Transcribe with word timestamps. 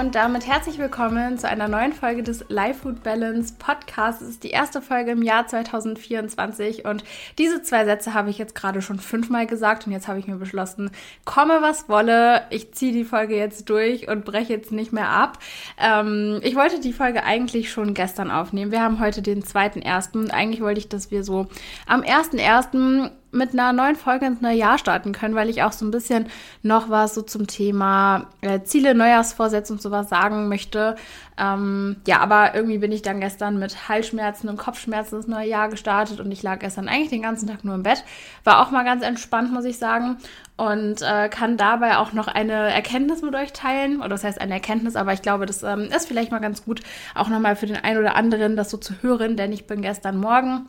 Und 0.00 0.16
damit 0.16 0.44
herzlich 0.44 0.78
willkommen 0.78 1.38
zu 1.38 1.48
einer 1.48 1.68
neuen 1.68 1.92
Folge 1.92 2.24
des 2.24 2.44
Life 2.48 2.80
Food 2.80 3.04
Balance 3.04 3.54
Podcasts. 3.56 4.22
Es 4.22 4.30
ist 4.30 4.42
die 4.42 4.50
erste 4.50 4.82
Folge 4.82 5.12
im 5.12 5.22
Jahr 5.22 5.46
2024 5.46 6.84
und 6.84 7.04
diese 7.38 7.62
zwei 7.62 7.84
Sätze 7.84 8.12
habe 8.12 8.28
ich 8.28 8.36
jetzt 8.36 8.56
gerade 8.56 8.82
schon 8.82 8.98
fünfmal 8.98 9.46
gesagt 9.46 9.86
und 9.86 9.92
jetzt 9.92 10.08
habe 10.08 10.18
ich 10.18 10.26
mir 10.26 10.34
beschlossen, 10.34 10.90
komme 11.24 11.62
was 11.62 11.88
wolle, 11.88 12.42
ich 12.50 12.72
ziehe 12.72 12.92
die 12.92 13.04
Folge 13.04 13.36
jetzt 13.36 13.70
durch 13.70 14.08
und 14.08 14.24
breche 14.24 14.54
jetzt 14.54 14.72
nicht 14.72 14.92
mehr 14.92 15.10
ab. 15.10 15.38
Ähm, 15.78 16.40
ich 16.42 16.56
wollte 16.56 16.80
die 16.80 16.92
Folge 16.92 17.22
eigentlich 17.22 17.70
schon 17.70 17.94
gestern 17.94 18.32
aufnehmen. 18.32 18.72
Wir 18.72 18.82
haben 18.82 18.98
heute 18.98 19.22
den 19.22 19.44
zweiten 19.44 19.80
ersten. 19.80 20.32
Eigentlich 20.32 20.60
wollte 20.60 20.80
ich, 20.80 20.88
dass 20.88 21.12
wir 21.12 21.22
so 21.22 21.46
am 21.86 22.02
ersten 22.02 22.38
ersten 22.38 23.12
mit 23.34 23.52
einer 23.52 23.72
neuen 23.72 23.96
Folge 23.96 24.26
ins 24.26 24.40
neue 24.40 24.56
Jahr 24.56 24.78
starten 24.78 25.12
können, 25.12 25.34
weil 25.34 25.50
ich 25.50 25.62
auch 25.62 25.72
so 25.72 25.84
ein 25.84 25.90
bisschen 25.90 26.26
noch 26.62 26.88
was 26.88 27.14
so 27.14 27.22
zum 27.22 27.46
Thema 27.46 28.28
äh, 28.40 28.62
Ziele, 28.62 28.94
Neujahrsvorsätze 28.94 29.72
und 29.72 29.82
sowas 29.82 30.08
sagen 30.08 30.48
möchte. 30.48 30.96
Ähm, 31.36 31.96
ja, 32.06 32.20
aber 32.20 32.54
irgendwie 32.54 32.78
bin 32.78 32.92
ich 32.92 33.02
dann 33.02 33.20
gestern 33.20 33.58
mit 33.58 33.88
Halsschmerzen 33.88 34.48
und 34.48 34.56
Kopfschmerzen 34.56 35.16
ins 35.16 35.26
neue 35.26 35.48
Jahr 35.48 35.68
gestartet 35.68 36.20
und 36.20 36.30
ich 36.30 36.42
lag 36.42 36.60
gestern 36.60 36.88
eigentlich 36.88 37.10
den 37.10 37.22
ganzen 37.22 37.48
Tag 37.48 37.64
nur 37.64 37.74
im 37.74 37.82
Bett. 37.82 38.04
War 38.44 38.62
auch 38.62 38.70
mal 38.70 38.84
ganz 38.84 39.02
entspannt, 39.02 39.52
muss 39.52 39.64
ich 39.64 39.78
sagen. 39.78 40.16
Und 40.56 41.02
äh, 41.02 41.28
kann 41.28 41.56
dabei 41.56 41.96
auch 41.96 42.12
noch 42.12 42.28
eine 42.28 42.72
Erkenntnis 42.72 43.22
mit 43.22 43.34
euch 43.34 43.52
teilen. 43.52 43.98
Oder 43.98 44.10
das 44.10 44.22
heißt 44.22 44.40
eine 44.40 44.54
Erkenntnis, 44.54 44.94
aber 44.94 45.12
ich 45.12 45.22
glaube, 45.22 45.46
das 45.46 45.64
ähm, 45.64 45.88
ist 45.94 46.06
vielleicht 46.06 46.30
mal 46.30 46.38
ganz 46.38 46.64
gut, 46.64 46.80
auch 47.16 47.28
nochmal 47.28 47.56
für 47.56 47.66
den 47.66 47.76
einen 47.76 47.98
oder 47.98 48.14
anderen 48.14 48.54
das 48.54 48.70
so 48.70 48.76
zu 48.76 48.94
hören, 49.02 49.36
denn 49.36 49.52
ich 49.52 49.66
bin 49.66 49.82
gestern 49.82 50.18
Morgen 50.18 50.68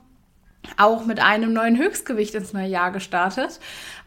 auch 0.78 1.06
mit 1.06 1.20
einem 1.20 1.54
neuen 1.54 1.78
Höchstgewicht 1.78 2.36
ins 2.36 2.54
neue 2.54 2.68
Jahr 2.68 2.92
gestartet 2.92 3.60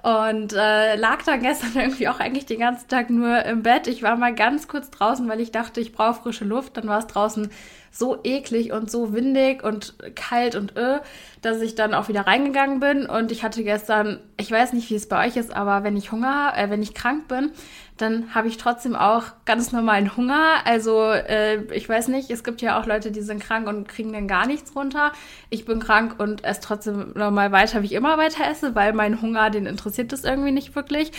und 0.02 0.52
äh, 0.52 0.96
lag 0.96 1.22
dann 1.24 1.42
gestern 1.42 1.72
irgendwie 1.74 2.08
auch 2.08 2.20
eigentlich 2.20 2.46
den 2.46 2.60
ganzen 2.60 2.88
Tag 2.88 3.10
nur 3.10 3.44
im 3.44 3.62
Bett. 3.62 3.86
Ich 3.86 4.02
war 4.02 4.16
mal 4.16 4.34
ganz 4.34 4.68
kurz 4.68 4.90
draußen, 4.90 5.28
weil 5.28 5.40
ich 5.40 5.50
dachte, 5.50 5.80
ich 5.80 5.92
brauche 5.92 6.22
frische 6.22 6.44
Luft. 6.44 6.76
Dann 6.76 6.86
war 6.86 6.98
es 6.98 7.06
draußen 7.06 7.50
so 7.90 8.18
eklig 8.22 8.72
und 8.72 8.90
so 8.90 9.12
windig 9.12 9.64
und 9.64 9.94
kalt 10.14 10.54
und 10.54 10.76
öh, 10.76 11.00
dass 11.42 11.60
ich 11.60 11.74
dann 11.74 11.94
auch 11.94 12.08
wieder 12.08 12.26
reingegangen 12.26 12.80
bin. 12.80 13.06
Und 13.06 13.32
ich 13.32 13.42
hatte 13.42 13.64
gestern, 13.64 14.20
ich 14.36 14.50
weiß 14.50 14.72
nicht, 14.72 14.88
wie 14.90 14.94
es 14.94 15.08
bei 15.08 15.26
euch 15.26 15.36
ist, 15.36 15.54
aber 15.54 15.82
wenn 15.84 15.96
ich 15.96 16.12
Hunger, 16.12 16.52
äh, 16.56 16.70
wenn 16.70 16.82
ich 16.82 16.94
krank 16.94 17.28
bin, 17.28 17.50
dann 17.98 18.34
habe 18.34 18.48
ich 18.48 18.56
trotzdem 18.56 18.96
auch 18.96 19.24
ganz 19.44 19.72
normalen 19.72 20.16
Hunger. 20.16 20.56
Also 20.64 21.10
äh, 21.10 21.62
ich 21.74 21.88
weiß 21.88 22.08
nicht, 22.08 22.30
es 22.30 22.44
gibt 22.44 22.62
ja 22.62 22.80
auch 22.80 22.86
Leute, 22.86 23.10
die 23.10 23.20
sind 23.22 23.42
krank 23.42 23.68
und 23.68 23.88
kriegen 23.88 24.12
dann 24.12 24.28
gar 24.28 24.46
nichts 24.46 24.74
runter. 24.74 25.12
Ich 25.50 25.64
bin 25.64 25.80
krank 25.80 26.14
und 26.18 26.44
esse 26.44 26.60
trotzdem 26.62 27.12
normal 27.14 27.52
weiter, 27.52 27.82
wie 27.82 27.86
ich 27.86 27.92
immer 27.92 28.16
weiter 28.18 28.44
esse, 28.50 28.74
weil 28.74 28.92
mein 28.92 29.20
Hunger, 29.20 29.50
den 29.50 29.66
interessiert 29.66 30.12
das 30.12 30.24
irgendwie 30.24 30.52
nicht 30.52 30.74
wirklich. 30.74 31.12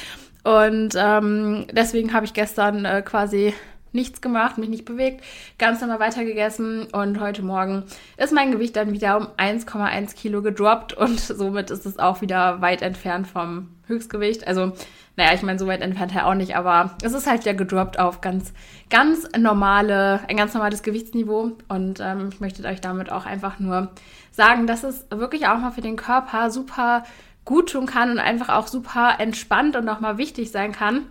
Und 0.44 0.91
ähm, 0.95 1.67
deswegen 1.71 2.13
habe 2.13 2.25
ich 2.25 2.33
gestern 2.33 2.86
äh, 2.86 3.02
quasi 3.02 3.53
nichts 3.91 4.21
gemacht, 4.21 4.57
mich 4.57 4.69
nicht 4.69 4.85
bewegt, 4.85 5.23
ganz 5.57 5.81
normal 5.81 5.99
weitergegessen 5.99 6.87
und 6.91 7.19
heute 7.19 7.41
Morgen 7.41 7.83
ist 8.17 8.33
mein 8.33 8.51
Gewicht 8.51 8.75
dann 8.75 8.91
wieder 8.91 9.17
um 9.17 9.27
1,1 9.37 10.15
Kilo 10.15 10.41
gedroppt 10.41 10.93
und 10.93 11.19
somit 11.19 11.71
ist 11.71 11.86
es 11.86 11.99
auch 11.99 12.21
wieder 12.21 12.61
weit 12.61 12.81
entfernt 12.81 13.27
vom 13.27 13.69
Höchstgewicht. 13.87 14.47
Also, 14.47 14.73
naja, 15.15 15.33
ich 15.33 15.41
meine, 15.41 15.59
so 15.59 15.67
weit 15.67 15.81
entfernt 15.81 16.14
ja 16.14 16.25
auch 16.25 16.36
nicht, 16.36 16.55
aber 16.55 16.95
es 17.03 17.14
ist 17.14 17.27
halt 17.27 17.43
ja 17.45 17.53
gedroppt 17.53 17.99
auf 17.99 18.21
ganz, 18.21 18.53
ganz 18.89 19.27
normale, 19.37 20.21
ein 20.27 20.37
ganz 20.37 20.53
normales 20.53 20.83
Gewichtsniveau 20.83 21.52
und 21.67 21.99
ähm, 21.99 22.30
ich 22.31 22.39
möchte 22.39 22.64
euch 22.67 22.81
damit 22.81 23.11
auch 23.11 23.25
einfach 23.25 23.59
nur 23.59 23.91
sagen, 24.31 24.67
dass 24.67 24.83
es 24.83 25.08
wirklich 25.09 25.47
auch 25.47 25.58
mal 25.58 25.71
für 25.71 25.81
den 25.81 25.95
Körper 25.95 26.52
super 26.52 27.03
gut 27.45 27.71
tun 27.71 27.87
kann 27.87 28.11
und 28.11 28.19
einfach 28.19 28.49
auch 28.49 28.67
super 28.67 29.15
entspannt 29.17 29.75
und 29.75 29.89
auch 29.89 29.99
mal 29.99 30.17
wichtig 30.17 30.52
sein 30.52 30.71
kann, 30.71 31.08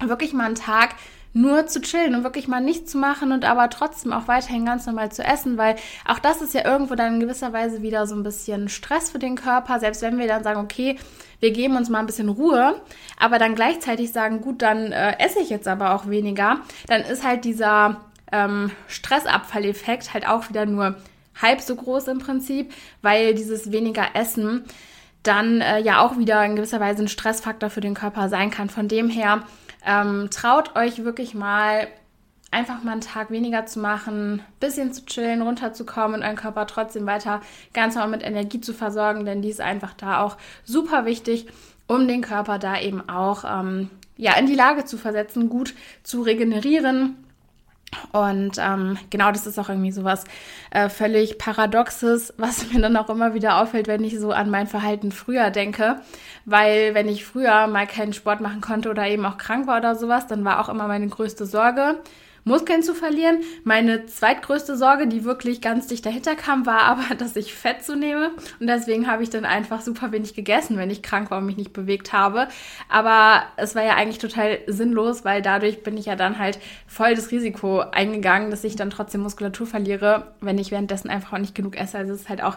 wirklich 0.00 0.34
mal 0.34 0.44
einen 0.44 0.54
Tag 0.54 0.94
nur 1.32 1.66
zu 1.66 1.80
chillen 1.80 2.14
und 2.14 2.24
wirklich 2.24 2.48
mal 2.48 2.60
nichts 2.60 2.92
zu 2.92 2.98
machen 2.98 3.32
und 3.32 3.44
aber 3.44 3.70
trotzdem 3.70 4.12
auch 4.12 4.28
weiterhin 4.28 4.66
ganz 4.66 4.86
normal 4.86 5.10
zu 5.12 5.24
essen, 5.24 5.56
weil 5.56 5.76
auch 6.06 6.18
das 6.18 6.42
ist 6.42 6.54
ja 6.54 6.64
irgendwo 6.64 6.94
dann 6.94 7.14
in 7.14 7.20
gewisser 7.20 7.52
Weise 7.52 7.82
wieder 7.82 8.06
so 8.06 8.14
ein 8.14 8.22
bisschen 8.22 8.68
Stress 8.68 9.10
für 9.10 9.18
den 9.18 9.36
Körper, 9.36 9.80
selbst 9.80 10.02
wenn 10.02 10.18
wir 10.18 10.28
dann 10.28 10.44
sagen, 10.44 10.60
okay, 10.60 10.98
wir 11.40 11.50
geben 11.50 11.76
uns 11.76 11.88
mal 11.88 11.98
ein 11.98 12.06
bisschen 12.06 12.28
Ruhe, 12.28 12.80
aber 13.18 13.38
dann 13.38 13.54
gleichzeitig 13.54 14.12
sagen, 14.12 14.40
gut, 14.40 14.62
dann 14.62 14.92
äh, 14.92 15.18
esse 15.18 15.40
ich 15.40 15.50
jetzt 15.50 15.66
aber 15.66 15.94
auch 15.94 16.08
weniger, 16.08 16.60
dann 16.86 17.02
ist 17.02 17.24
halt 17.24 17.44
dieser 17.44 17.96
ähm, 18.30 18.70
Stressabfalleffekt 18.86 20.14
halt 20.14 20.28
auch 20.28 20.48
wieder 20.48 20.66
nur 20.66 20.96
halb 21.40 21.60
so 21.60 21.74
groß 21.74 22.08
im 22.08 22.18
Prinzip, 22.18 22.72
weil 23.00 23.34
dieses 23.34 23.72
weniger 23.72 24.14
Essen 24.14 24.64
dann 25.22 25.60
äh, 25.60 25.78
ja 25.78 26.00
auch 26.00 26.18
wieder 26.18 26.44
in 26.44 26.56
gewisser 26.56 26.80
Weise 26.80 27.02
ein 27.02 27.08
Stressfaktor 27.08 27.70
für 27.70 27.80
den 27.80 27.94
Körper 27.94 28.28
sein 28.28 28.50
kann. 28.50 28.68
Von 28.68 28.88
dem 28.88 29.08
her 29.08 29.42
ähm, 29.86 30.28
traut 30.30 30.76
euch 30.76 31.04
wirklich 31.04 31.34
mal 31.34 31.88
einfach 32.50 32.82
mal 32.82 32.92
einen 32.92 33.00
Tag 33.00 33.30
weniger 33.30 33.66
zu 33.66 33.80
machen, 33.80 34.42
bisschen 34.60 34.92
zu 34.92 35.06
chillen, 35.06 35.42
runterzukommen 35.42 36.20
und 36.20 36.22
euren 36.22 36.36
Körper 36.36 36.66
trotzdem 36.66 37.06
weiter 37.06 37.40
ganz 37.72 37.94
normal 37.94 38.10
mit 38.10 38.22
Energie 38.22 38.60
zu 38.60 38.74
versorgen, 38.74 39.24
denn 39.24 39.42
die 39.42 39.48
ist 39.48 39.60
einfach 39.60 39.94
da 39.94 40.22
auch 40.22 40.36
super 40.64 41.06
wichtig, 41.06 41.46
um 41.86 42.06
den 42.06 42.20
Körper 42.20 42.58
da 42.58 42.78
eben 42.78 43.08
auch 43.08 43.44
ähm, 43.44 43.88
ja 44.16 44.36
in 44.36 44.46
die 44.46 44.54
Lage 44.54 44.84
zu 44.84 44.98
versetzen, 44.98 45.48
gut 45.48 45.74
zu 46.02 46.22
regenerieren 46.22 47.16
und 48.12 48.52
ähm, 48.58 48.98
genau, 49.10 49.32
das 49.32 49.46
ist 49.46 49.58
auch 49.58 49.68
irgendwie 49.68 49.92
sowas 49.92 50.24
äh, 50.70 50.88
völlig 50.88 51.38
Paradoxes, 51.38 52.34
was 52.38 52.72
mir 52.72 52.80
dann 52.80 52.96
auch 52.96 53.10
immer 53.10 53.34
wieder 53.34 53.60
auffällt, 53.60 53.86
wenn 53.86 54.04
ich 54.04 54.18
so 54.18 54.32
an 54.32 54.50
mein 54.50 54.66
Verhalten 54.66 55.12
früher 55.12 55.50
denke. 55.50 56.00
Weil 56.44 56.94
wenn 56.94 57.08
ich 57.08 57.24
früher 57.24 57.66
mal 57.68 57.86
keinen 57.86 58.12
Sport 58.12 58.40
machen 58.40 58.60
konnte 58.60 58.90
oder 58.90 59.06
eben 59.06 59.24
auch 59.24 59.38
krank 59.38 59.66
war 59.66 59.78
oder 59.78 59.94
sowas, 59.94 60.26
dann 60.26 60.44
war 60.44 60.60
auch 60.60 60.68
immer 60.68 60.88
meine 60.88 61.08
größte 61.08 61.46
Sorge, 61.46 62.00
Muskeln 62.44 62.82
zu 62.82 62.94
verlieren. 62.94 63.38
Meine 63.64 64.06
zweitgrößte 64.06 64.76
Sorge, 64.76 65.06
die 65.06 65.24
wirklich 65.24 65.60
ganz 65.60 65.86
dicht 65.86 66.04
dahinter 66.04 66.34
kam, 66.34 66.66
war 66.66 66.82
aber, 66.82 67.14
dass 67.18 67.36
ich 67.36 67.54
Fett 67.54 67.82
zunehme. 67.84 68.30
Und 68.60 68.66
deswegen 68.66 69.06
habe 69.06 69.22
ich 69.22 69.30
dann 69.30 69.44
einfach 69.44 69.80
super 69.80 70.12
wenig 70.12 70.34
gegessen, 70.34 70.76
wenn 70.76 70.90
ich 70.90 71.02
krank 71.02 71.30
war 71.30 71.38
und 71.38 71.46
mich 71.46 71.56
nicht 71.56 71.72
bewegt 71.72 72.12
habe. 72.12 72.48
Aber 72.88 73.42
es 73.56 73.74
war 73.74 73.84
ja 73.84 73.94
eigentlich 73.94 74.18
total 74.18 74.58
sinnlos, 74.66 75.24
weil 75.24 75.42
dadurch 75.42 75.82
bin 75.82 75.96
ich 75.96 76.06
ja 76.06 76.16
dann 76.16 76.38
halt 76.38 76.58
voll 76.86 77.14
das 77.14 77.30
Risiko 77.30 77.80
eingegangen, 77.80 78.50
dass 78.50 78.64
ich 78.64 78.76
dann 78.76 78.90
trotzdem 78.90 79.22
Muskulatur 79.22 79.66
verliere, 79.66 80.32
wenn 80.40 80.58
ich 80.58 80.70
währenddessen 80.70 81.10
einfach 81.10 81.34
auch 81.34 81.38
nicht 81.38 81.54
genug 81.54 81.76
esse. 81.76 81.98
Also 81.98 82.12
es 82.12 82.22
ist 82.22 82.28
halt 82.28 82.42
auch 82.42 82.56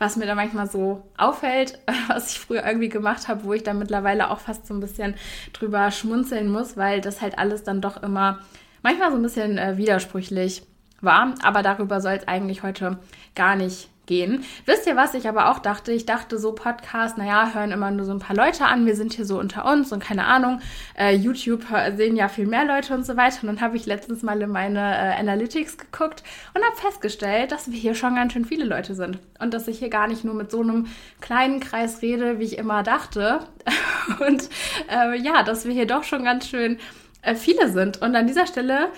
was 0.00 0.16
mir 0.16 0.24
da 0.24 0.34
manchmal 0.34 0.68
so 0.68 1.02
auffällt, 1.18 1.78
was 2.08 2.32
ich 2.32 2.40
früher 2.40 2.66
irgendwie 2.66 2.88
gemacht 2.88 3.28
habe, 3.28 3.44
wo 3.44 3.52
ich 3.52 3.62
dann 3.62 3.78
mittlerweile 3.78 4.30
auch 4.30 4.40
fast 4.40 4.66
so 4.66 4.74
ein 4.74 4.80
bisschen 4.80 5.14
drüber 5.52 5.90
schmunzeln 5.90 6.50
muss, 6.50 6.76
weil 6.76 7.02
das 7.02 7.20
halt 7.20 7.38
alles 7.38 7.62
dann 7.62 7.82
doch 7.82 8.02
immer 8.02 8.40
manchmal 8.82 9.10
so 9.10 9.16
ein 9.16 9.22
bisschen 9.22 9.58
äh, 9.58 9.76
widersprüchlich 9.76 10.62
war. 11.00 11.34
Aber 11.42 11.62
darüber 11.62 12.00
soll 12.00 12.12
es 12.12 12.28
eigentlich 12.28 12.62
heute 12.62 12.98
gar 13.34 13.56
nicht 13.56 13.88
gehen. 14.10 14.44
Wisst 14.66 14.88
ihr, 14.88 14.96
was 14.96 15.14
ich 15.14 15.28
aber 15.28 15.50
auch 15.50 15.60
dachte? 15.60 15.92
Ich 15.92 16.04
dachte 16.04 16.36
so 16.36 16.52
Podcast, 16.52 17.16
naja, 17.16 17.52
hören 17.54 17.70
immer 17.70 17.92
nur 17.92 18.04
so 18.04 18.12
ein 18.12 18.18
paar 18.18 18.34
Leute 18.34 18.66
an. 18.66 18.84
Wir 18.84 18.96
sind 18.96 19.12
hier 19.12 19.24
so 19.24 19.38
unter 19.38 19.64
uns 19.70 19.92
und 19.92 20.02
keine 20.02 20.26
Ahnung. 20.26 20.60
Äh, 20.98 21.14
YouTube 21.14 21.64
sehen 21.96 22.16
ja 22.16 22.28
viel 22.28 22.46
mehr 22.46 22.64
Leute 22.64 22.92
und 22.92 23.06
so 23.06 23.16
weiter. 23.16 23.42
Und 23.42 23.46
dann 23.46 23.60
habe 23.60 23.76
ich 23.76 23.86
letztens 23.86 24.22
mal 24.22 24.42
in 24.42 24.50
meine 24.50 24.80
äh, 24.80 25.18
Analytics 25.20 25.78
geguckt 25.78 26.24
und 26.54 26.64
habe 26.64 26.76
festgestellt, 26.76 27.52
dass 27.52 27.70
wir 27.70 27.78
hier 27.78 27.94
schon 27.94 28.16
ganz 28.16 28.32
schön 28.32 28.44
viele 28.44 28.64
Leute 28.64 28.96
sind. 28.96 29.20
Und 29.38 29.54
dass 29.54 29.68
ich 29.68 29.78
hier 29.78 29.90
gar 29.90 30.08
nicht 30.08 30.24
nur 30.24 30.34
mit 30.34 30.50
so 30.50 30.60
einem 30.60 30.88
kleinen 31.20 31.60
Kreis 31.60 32.02
rede, 32.02 32.40
wie 32.40 32.44
ich 32.44 32.58
immer 32.58 32.82
dachte. 32.82 33.46
und 34.26 34.50
äh, 34.90 35.16
ja, 35.18 35.44
dass 35.44 35.66
wir 35.66 35.72
hier 35.72 35.86
doch 35.86 36.02
schon 36.02 36.24
ganz 36.24 36.48
schön 36.48 36.78
äh, 37.22 37.34
viele 37.34 37.68
sind. 37.70 38.00
Und 38.02 38.14
an 38.14 38.26
dieser 38.26 38.46
Stelle 38.46 38.90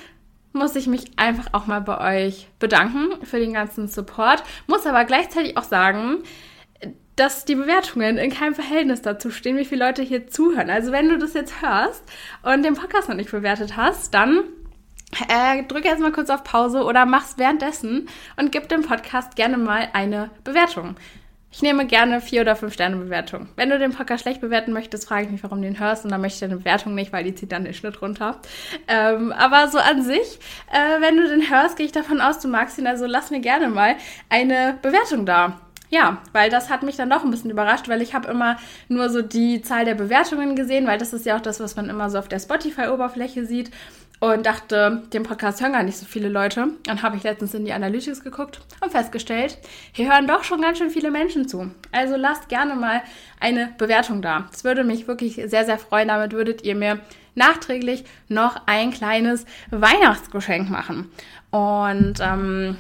muss 0.53 0.77
ich 0.77 0.87
mich 0.87 1.19
einfach 1.19 1.49
auch 1.53 1.67
mal 1.67 1.81
bei 1.81 2.27
euch 2.27 2.49
bedanken 2.59 3.25
für 3.25 3.39
den 3.39 3.55
ganzen 3.55 3.89
Support. 3.89 4.43
Muss 4.67 4.87
aber 4.87 5.05
gleichzeitig 5.05 5.57
auch 5.57 5.65
sagen, 5.65 6.23
dass 7.17 7.45
die 7.45 7.55
Bewertungen 7.55 8.19
in 8.19 8.31
keinem 8.31 8.55
Verhältnis 8.55 9.03
dazu 9.03 9.31
stehen, 9.31 9.57
wie 9.57 9.65
viele 9.65 9.85
Leute 9.85 10.03
hier 10.03 10.29
zuhören. 10.29 10.71
Also 10.71 10.93
wenn 10.93 11.09
du 11.09 11.19
das 11.19 11.35
jetzt 11.35 11.61
hörst 11.63 12.03
und 12.43 12.63
den 12.63 12.75
Podcast 12.75 13.09
noch 13.09 13.17
nicht 13.17 13.31
bewertet 13.31 13.77
hast, 13.77 14.15
dann 14.15 14.45
äh, 15.29 15.63
drücke 15.65 15.89
jetzt 15.89 16.01
mal 16.01 16.13
kurz 16.13 16.31
auf 16.31 16.43
Pause 16.43 16.85
oder 16.85 17.05
mach's 17.05 17.35
währenddessen 17.37 18.09
und 18.37 18.51
gib 18.51 18.69
dem 18.69 18.83
Podcast 18.83 19.37
gerne 19.37 19.59
mal 19.59 19.89
eine 19.93 20.31
Bewertung. 20.43 20.97
Ich 21.55 21.61
nehme 21.61 21.87
gerne 21.87 22.23
vier 22.23 22.41
oder 22.41 22.57
fünf 22.57 22.73
Sterne 22.73 22.97
Bewertung. 22.97 23.47
Wenn 23.57 23.69
du 23.69 23.79
den 23.79 23.93
Podcast 23.93 24.23
schlecht 24.23 24.41
bewerten 24.41 24.73
möchtest, 24.73 25.07
frage 25.07 25.27
ich 25.27 25.31
mich, 25.31 25.43
warum 25.43 25.61
du 25.61 25.69
den 25.69 25.79
hörst. 25.79 26.03
Und 26.05 26.11
dann 26.11 26.23
möchte 26.23 26.37
ich 26.37 26.41
deine 26.41 26.57
Bewertung 26.57 26.95
nicht, 26.95 27.13
weil 27.13 27.25
die 27.25 27.35
zieht 27.35 27.53
dann 27.53 27.65
den 27.65 27.75
Schnitt 27.75 28.01
runter. 28.01 28.41
Ähm, 28.89 29.33
aber 29.33 29.69
so 29.69 29.77
an 29.77 30.03
sich, 30.03 30.39
äh, 30.73 31.01
wenn 31.03 31.19
du 31.19 31.29
den 31.29 31.51
hörst, 31.51 31.77
gehe 31.77 31.85
ich 31.85 31.93
davon 31.93 32.23
aus, 32.23 32.41
du 32.41 32.49
magst 32.49 32.79
ihn. 32.79 32.87
Also 32.87 33.05
lass 33.05 33.31
mir 33.31 33.41
gerne 33.41 33.69
mal 33.69 33.97
eine 34.31 34.79
Bewertung 34.81 35.27
da. 35.27 35.61
Ja, 35.91 36.23
weil 36.33 36.49
das 36.49 36.71
hat 36.71 36.85
mich 36.85 36.97
dann 36.97 37.11
doch 37.11 37.23
ein 37.23 37.31
bisschen 37.31 37.51
überrascht, 37.51 37.87
weil 37.87 38.01
ich 38.01 38.15
habe 38.15 38.31
immer 38.31 38.57
nur 38.89 39.11
so 39.11 39.21
die 39.21 39.61
Zahl 39.61 39.85
der 39.85 39.95
Bewertungen 39.95 40.57
gesehen, 40.57 40.87
weil 40.87 40.97
das 40.97 41.13
ist 41.13 41.27
ja 41.27 41.37
auch 41.37 41.43
das, 41.43 41.61
was 41.61 41.77
man 41.77 41.91
immer 41.91 42.09
so 42.09 42.19
auf 42.19 42.29
der 42.29 42.39
Spotify-Oberfläche 42.39 43.45
sieht 43.45 43.71
und 44.23 44.47
dachte, 44.47 45.03
den 45.13 45.25
Podcast 45.25 45.61
hören 45.61 45.73
gar 45.73 45.83
nicht 45.83 45.99
so 45.99 46.07
viele 46.07 46.29
Leute. 46.29 46.69
Dann 46.85 47.03
habe 47.03 47.17
ich 47.17 47.25
letztens 47.25 47.55
in 47.55 47.65
die 47.65 47.73
Analytics 47.73 48.23
geguckt 48.23 48.61
und 48.81 48.93
festgestellt, 48.93 49.59
hier 49.91 50.13
hören 50.13 50.29
doch 50.29 50.45
schon 50.45 50.63
ganz 50.63 50.79
schön 50.79 50.91
viele 50.91 51.11
Menschen 51.11 51.49
zu. 51.49 51.73
Also 51.91 52.15
lasst 52.15 52.49
gerne 52.49 52.77
mal 52.77 53.03
eine 53.41 53.75
Bewertung 53.79 54.23
da. 54.23 54.47
Das 54.53 54.63
würde 54.63 54.85
mich 54.85 55.09
wirklich 55.09 55.41
sehr, 55.47 55.65
sehr 55.65 55.77
freuen. 55.77 56.07
Damit 56.07 56.31
würdet 56.35 56.63
ihr 56.63 56.77
mir 56.77 57.01
nachträglich 57.35 58.05
noch 58.29 58.61
ein 58.67 58.93
kleines 58.93 59.45
Weihnachtsgeschenk 59.73 60.71
machen. 60.71 61.11
Und 61.51 62.21
ähm, 62.21 62.77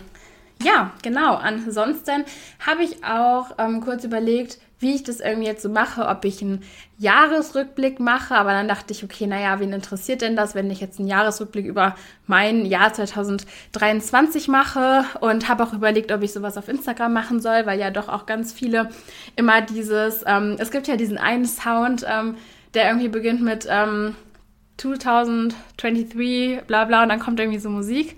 ja, 0.62 0.92
genau. 1.02 1.34
Ansonsten 1.34 2.24
habe 2.64 2.84
ich 2.84 3.02
auch 3.02 3.50
ähm, 3.58 3.80
kurz 3.80 4.04
überlegt, 4.04 4.58
wie 4.82 4.94
ich 4.94 5.04
das 5.04 5.20
irgendwie 5.20 5.46
jetzt 5.46 5.62
so 5.62 5.68
mache, 5.68 6.06
ob 6.06 6.24
ich 6.24 6.42
einen 6.42 6.62
Jahresrückblick 6.98 8.00
mache. 8.00 8.34
Aber 8.34 8.50
dann 8.50 8.68
dachte 8.68 8.92
ich, 8.92 9.04
okay, 9.04 9.26
naja, 9.26 9.60
wen 9.60 9.72
interessiert 9.72 10.20
denn 10.22 10.36
das, 10.36 10.54
wenn 10.54 10.70
ich 10.70 10.80
jetzt 10.80 10.98
einen 10.98 11.08
Jahresrückblick 11.08 11.66
über 11.66 11.94
mein 12.26 12.66
Jahr 12.66 12.92
2023 12.92 14.48
mache? 14.48 15.04
Und 15.20 15.48
habe 15.48 15.62
auch 15.62 15.72
überlegt, 15.72 16.12
ob 16.12 16.22
ich 16.22 16.32
sowas 16.32 16.58
auf 16.58 16.68
Instagram 16.68 17.12
machen 17.12 17.40
soll, 17.40 17.64
weil 17.64 17.78
ja 17.78 17.90
doch 17.90 18.08
auch 18.08 18.26
ganz 18.26 18.52
viele 18.52 18.90
immer 19.36 19.60
dieses, 19.62 20.24
ähm, 20.26 20.56
es 20.58 20.70
gibt 20.70 20.88
ja 20.88 20.96
diesen 20.96 21.16
einen 21.16 21.46
Sound, 21.46 22.04
ähm, 22.08 22.36
der 22.74 22.88
irgendwie 22.88 23.08
beginnt 23.08 23.40
mit 23.40 23.66
ähm, 23.70 24.16
2023, 24.78 26.62
bla 26.66 26.84
bla, 26.84 27.04
und 27.04 27.08
dann 27.08 27.20
kommt 27.20 27.38
irgendwie 27.38 27.60
so 27.60 27.70
Musik 27.70 28.16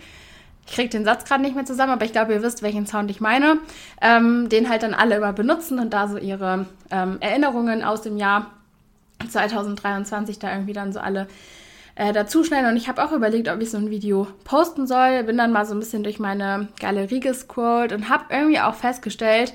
ich 0.67 0.75
kriege 0.75 0.89
den 0.89 1.05
Satz 1.05 1.25
gerade 1.25 1.43
nicht 1.43 1.55
mehr 1.55 1.65
zusammen, 1.65 1.93
aber 1.93 2.05
ich 2.05 2.13
glaube, 2.13 2.33
ihr 2.33 2.43
wisst, 2.43 2.63
welchen 2.63 2.87
Sound 2.87 3.11
ich 3.11 3.21
meine, 3.21 3.59
ähm, 4.01 4.49
den 4.49 4.69
halt 4.69 4.83
dann 4.83 4.95
alle 4.95 5.17
immer 5.17 5.33
benutzen 5.33 5.79
und 5.79 5.93
da 5.93 6.09
so 6.09 6.17
ihre 6.17 6.67
ähm, 6.91 7.19
Erinnerungen 7.21 7.85
aus 7.85 8.03
dem 8.03 8.17
Jahr 8.17 8.51
2023 9.29 10.39
da 10.39 10.53
irgendwie 10.53 10.73
dann 10.73 10.93
so 10.93 11.01
alle 11.01 11.27
äh, 11.97 12.13
dazuschneiden. 12.13 12.71
Und 12.71 12.77
ich 12.77 12.89
habe 12.89 13.05
auch 13.05 13.13
überlegt, 13.13 13.49
ob 13.49 13.61
ich 13.61 13.71
so 13.71 13.79
ein 13.79 13.91
Video 13.91 14.27
posten 14.45 14.87
soll. 14.87 15.23
Bin 15.25 15.37
dann 15.37 15.53
mal 15.53 15.67
so 15.67 15.75
ein 15.75 15.81
bisschen 15.81 16.03
durch 16.03 16.19
meine 16.19 16.69
Galerie 16.81 17.21
gescrollt 17.21 17.93
und 17.93 18.09
habe 18.09 18.25
irgendwie 18.31 18.61
auch 18.61 18.75
festgestellt, 18.75 19.55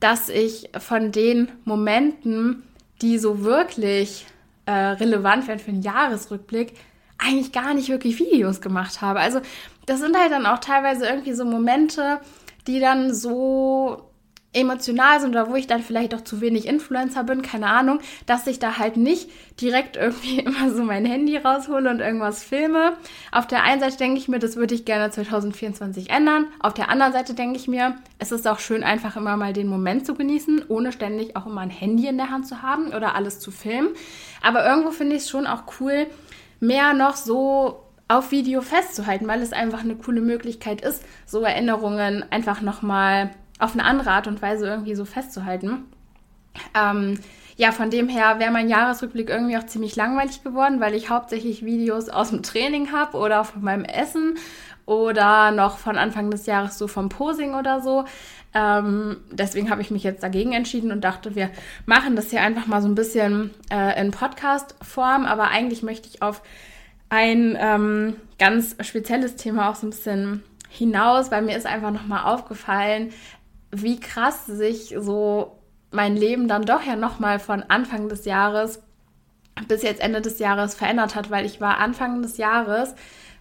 dass 0.00 0.28
ich 0.28 0.70
von 0.78 1.12
den 1.12 1.48
Momenten, 1.64 2.62
die 3.02 3.18
so 3.18 3.44
wirklich 3.44 4.26
äh, 4.66 4.72
relevant 4.72 5.48
werden 5.48 5.60
für 5.60 5.70
einen 5.70 5.82
Jahresrückblick, 5.82 6.74
eigentlich 7.18 7.52
gar 7.52 7.74
nicht 7.74 7.88
wirklich 7.88 8.18
Videos 8.18 8.60
gemacht 8.60 9.02
habe. 9.02 9.20
Also 9.20 9.40
das 9.86 10.00
sind 10.00 10.16
halt 10.16 10.32
dann 10.32 10.46
auch 10.46 10.58
teilweise 10.58 11.06
irgendwie 11.06 11.32
so 11.32 11.44
Momente, 11.44 12.20
die 12.66 12.80
dann 12.80 13.14
so 13.14 14.08
emotional 14.54 15.20
sind 15.20 15.30
oder 15.30 15.50
wo 15.50 15.56
ich 15.56 15.66
dann 15.66 15.82
vielleicht 15.82 16.14
auch 16.14 16.22
zu 16.22 16.40
wenig 16.40 16.66
Influencer 16.66 17.22
bin, 17.22 17.42
keine 17.42 17.66
Ahnung, 17.66 18.00
dass 18.24 18.46
ich 18.46 18.58
da 18.58 18.78
halt 18.78 18.96
nicht 18.96 19.28
direkt 19.60 19.96
irgendwie 19.96 20.38
immer 20.44 20.70
so 20.70 20.82
mein 20.82 21.04
Handy 21.04 21.36
raushole 21.36 21.90
und 21.90 22.00
irgendwas 22.00 22.42
filme. 22.42 22.94
Auf 23.30 23.46
der 23.46 23.62
einen 23.62 23.80
Seite 23.80 23.98
denke 23.98 24.18
ich 24.18 24.28
mir, 24.28 24.38
das 24.38 24.56
würde 24.56 24.74
ich 24.74 24.84
gerne 24.84 25.10
2024 25.10 26.10
ändern. 26.10 26.46
Auf 26.60 26.72
der 26.72 26.88
anderen 26.88 27.12
Seite 27.12 27.34
denke 27.34 27.58
ich 27.58 27.68
mir, 27.68 27.96
es 28.18 28.32
ist 28.32 28.48
auch 28.48 28.58
schön, 28.58 28.82
einfach 28.82 29.16
immer 29.16 29.36
mal 29.36 29.52
den 29.52 29.68
Moment 29.68 30.06
zu 30.06 30.14
genießen, 30.14 30.64
ohne 30.68 30.92
ständig 30.92 31.36
auch 31.36 31.46
immer 31.46 31.60
ein 31.60 31.70
Handy 31.70 32.06
in 32.06 32.16
der 32.16 32.30
Hand 32.30 32.46
zu 32.46 32.62
haben 32.62 32.88
oder 32.88 33.14
alles 33.14 33.40
zu 33.40 33.50
filmen. 33.50 33.90
Aber 34.42 34.66
irgendwo 34.66 34.92
finde 34.92 35.16
ich 35.16 35.22
es 35.22 35.30
schon 35.30 35.46
auch 35.46 35.64
cool, 35.80 36.06
mehr 36.60 36.94
noch 36.94 37.16
so 37.16 37.84
auf 38.08 38.30
Video 38.30 38.62
festzuhalten, 38.62 39.28
weil 39.28 39.42
es 39.42 39.52
einfach 39.52 39.80
eine 39.80 39.96
coole 39.96 40.20
Möglichkeit 40.20 40.80
ist, 40.80 41.04
so 41.26 41.42
Erinnerungen 41.42 42.24
einfach 42.30 42.62
nochmal 42.62 43.30
auf 43.58 43.74
eine 43.74 43.84
andere 43.84 44.10
Art 44.10 44.26
und 44.26 44.40
Weise 44.40 44.66
irgendwie 44.66 44.94
so 44.94 45.04
festzuhalten. 45.04 45.84
Ähm, 46.74 47.18
ja, 47.56 47.72
von 47.72 47.90
dem 47.90 48.08
her 48.08 48.38
wäre 48.38 48.52
mein 48.52 48.68
Jahresrückblick 48.68 49.28
irgendwie 49.28 49.58
auch 49.58 49.66
ziemlich 49.66 49.96
langweilig 49.96 50.44
geworden, 50.44 50.80
weil 50.80 50.94
ich 50.94 51.10
hauptsächlich 51.10 51.64
Videos 51.64 52.08
aus 52.08 52.30
dem 52.30 52.42
Training 52.42 52.92
habe 52.92 53.18
oder 53.18 53.44
von 53.44 53.62
meinem 53.62 53.84
Essen 53.84 54.38
oder 54.86 55.50
noch 55.50 55.76
von 55.76 55.98
Anfang 55.98 56.30
des 56.30 56.46
Jahres 56.46 56.78
so 56.78 56.88
vom 56.88 57.08
Posing 57.08 57.54
oder 57.54 57.80
so. 57.80 58.04
Ähm, 58.54 59.18
deswegen 59.30 59.70
habe 59.70 59.82
ich 59.82 59.90
mich 59.90 60.02
jetzt 60.02 60.22
dagegen 60.22 60.52
entschieden 60.52 60.92
und 60.92 61.02
dachte, 61.02 61.34
wir 61.34 61.50
machen 61.86 62.16
das 62.16 62.30
hier 62.30 62.40
einfach 62.40 62.66
mal 62.66 62.82
so 62.82 62.88
ein 62.88 62.94
bisschen 62.94 63.50
äh, 63.70 64.00
in 64.00 64.10
Podcast-Form. 64.10 65.26
Aber 65.26 65.48
eigentlich 65.48 65.82
möchte 65.82 66.08
ich 66.08 66.22
auf 66.22 66.42
ein 67.10 67.56
ähm, 67.60 68.16
ganz 68.38 68.76
spezielles 68.80 69.36
Thema 69.36 69.70
auch 69.70 69.74
so 69.74 69.86
ein 69.86 69.90
bisschen 69.90 70.42
hinaus, 70.68 71.30
weil 71.30 71.42
mir 71.42 71.56
ist 71.56 71.66
einfach 71.66 71.90
nochmal 71.90 72.24
aufgefallen, 72.24 73.10
wie 73.70 74.00
krass 74.00 74.46
sich 74.46 74.94
so 74.98 75.58
mein 75.90 76.16
Leben 76.16 76.48
dann 76.48 76.62
doch 76.64 76.82
ja 76.82 76.96
nochmal 76.96 77.38
von 77.38 77.62
Anfang 77.62 78.08
des 78.08 78.24
Jahres 78.24 78.82
bis 79.66 79.82
jetzt 79.82 80.00
Ende 80.00 80.20
des 80.20 80.38
Jahres 80.38 80.74
verändert 80.74 81.14
hat, 81.14 81.30
weil 81.30 81.44
ich 81.44 81.60
war 81.60 81.78
Anfang 81.78 82.22
des 82.22 82.36
Jahres 82.36 82.94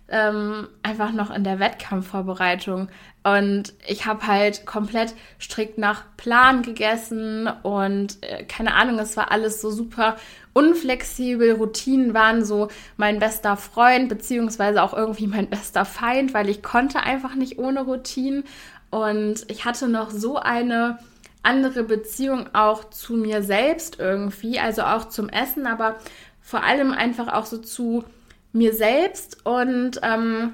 ähm, 0.10 0.68
einfach 0.84 1.12
noch 1.12 1.32
in 1.32 1.44
der 1.44 1.60
Wettkampfvorbereitung. 1.60 2.90
Und 3.24 3.74
ich 3.86 4.06
habe 4.06 4.26
halt 4.26 4.66
komplett 4.66 5.14
strikt 5.40 5.78
nach 5.78 6.06
Plan 6.16 6.62
gegessen 6.62 7.50
und 7.64 8.24
äh, 8.24 8.46
keine 8.46 8.74
Ahnung, 8.74 9.00
es 9.00 9.18
war 9.18 9.32
alles 9.32 9.60
so 9.60 9.70
super 9.70 10.16
unflexibel. 10.54 11.54
Routinen 11.54 12.14
waren 12.14 12.46
so 12.46 12.70
mein 12.96 13.20
bester 13.20 13.58
Freund, 13.58 14.08
beziehungsweise 14.08 14.82
auch 14.82 14.94
irgendwie 14.94 15.28
mein 15.28 15.50
bester 15.50 15.84
Feind, 15.84 16.34
weil 16.34 16.50
ich 16.50 16.64
konnte 16.64 17.02
einfach 17.02 17.36
nicht 17.36 17.60
ohne 17.60 17.82
Routinen. 17.82 18.46
Und 18.90 19.46
ich 19.50 19.66
hatte 19.66 19.90
noch 19.90 20.10
so 20.10 20.38
eine 20.38 21.00
andere 21.44 21.84
Beziehung 21.84 22.50
auch 22.54 22.90
zu 22.90 23.14
mir 23.14 23.44
selbst 23.44 24.00
irgendwie, 24.00 24.60
also 24.60 24.84
auch 24.84 25.10
zum 25.10 25.28
Essen, 25.30 25.68
aber 25.68 25.98
vor 26.42 26.64
allem 26.64 26.92
einfach 26.94 27.34
auch 27.34 27.46
so 27.46 27.58
zu 27.58 28.06
mir 28.54 28.74
selbst 28.74 29.46
und 29.46 30.00
ähm, 30.04 30.54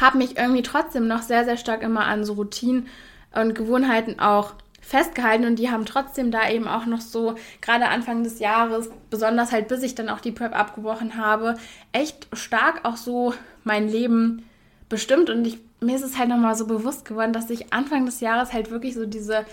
habe 0.00 0.18
mich 0.18 0.36
irgendwie 0.36 0.62
trotzdem 0.62 1.06
noch 1.06 1.22
sehr, 1.22 1.44
sehr 1.44 1.56
stark 1.56 1.82
immer 1.82 2.04
an 2.06 2.24
so 2.24 2.34
Routinen 2.34 2.88
und 3.34 3.54
Gewohnheiten 3.54 4.20
auch 4.20 4.54
festgehalten 4.80 5.46
und 5.46 5.58
die 5.58 5.70
haben 5.70 5.86
trotzdem 5.86 6.30
da 6.30 6.48
eben 6.48 6.68
auch 6.68 6.86
noch 6.86 7.00
so, 7.00 7.36
gerade 7.62 7.88
Anfang 7.88 8.22
des 8.22 8.38
Jahres, 8.38 8.90
besonders 9.10 9.50
halt 9.50 9.68
bis 9.68 9.82
ich 9.82 9.94
dann 9.94 10.10
auch 10.10 10.20
die 10.20 10.30
Prep 10.30 10.56
abgebrochen 10.56 11.16
habe, 11.16 11.56
echt 11.92 12.28
stark 12.34 12.84
auch 12.84 12.96
so 12.96 13.34
mein 13.64 13.88
Leben 13.88 14.44
bestimmt 14.88 15.30
und 15.30 15.44
ich, 15.46 15.58
mir 15.80 15.96
ist 15.96 16.04
es 16.04 16.18
halt 16.18 16.28
nochmal 16.28 16.54
so 16.54 16.66
bewusst 16.66 17.06
geworden, 17.06 17.32
dass 17.32 17.50
ich 17.50 17.72
Anfang 17.72 18.04
des 18.04 18.20
Jahres 18.20 18.52
halt 18.52 18.70
wirklich 18.70 18.94
so 18.94 19.06
diese 19.06 19.46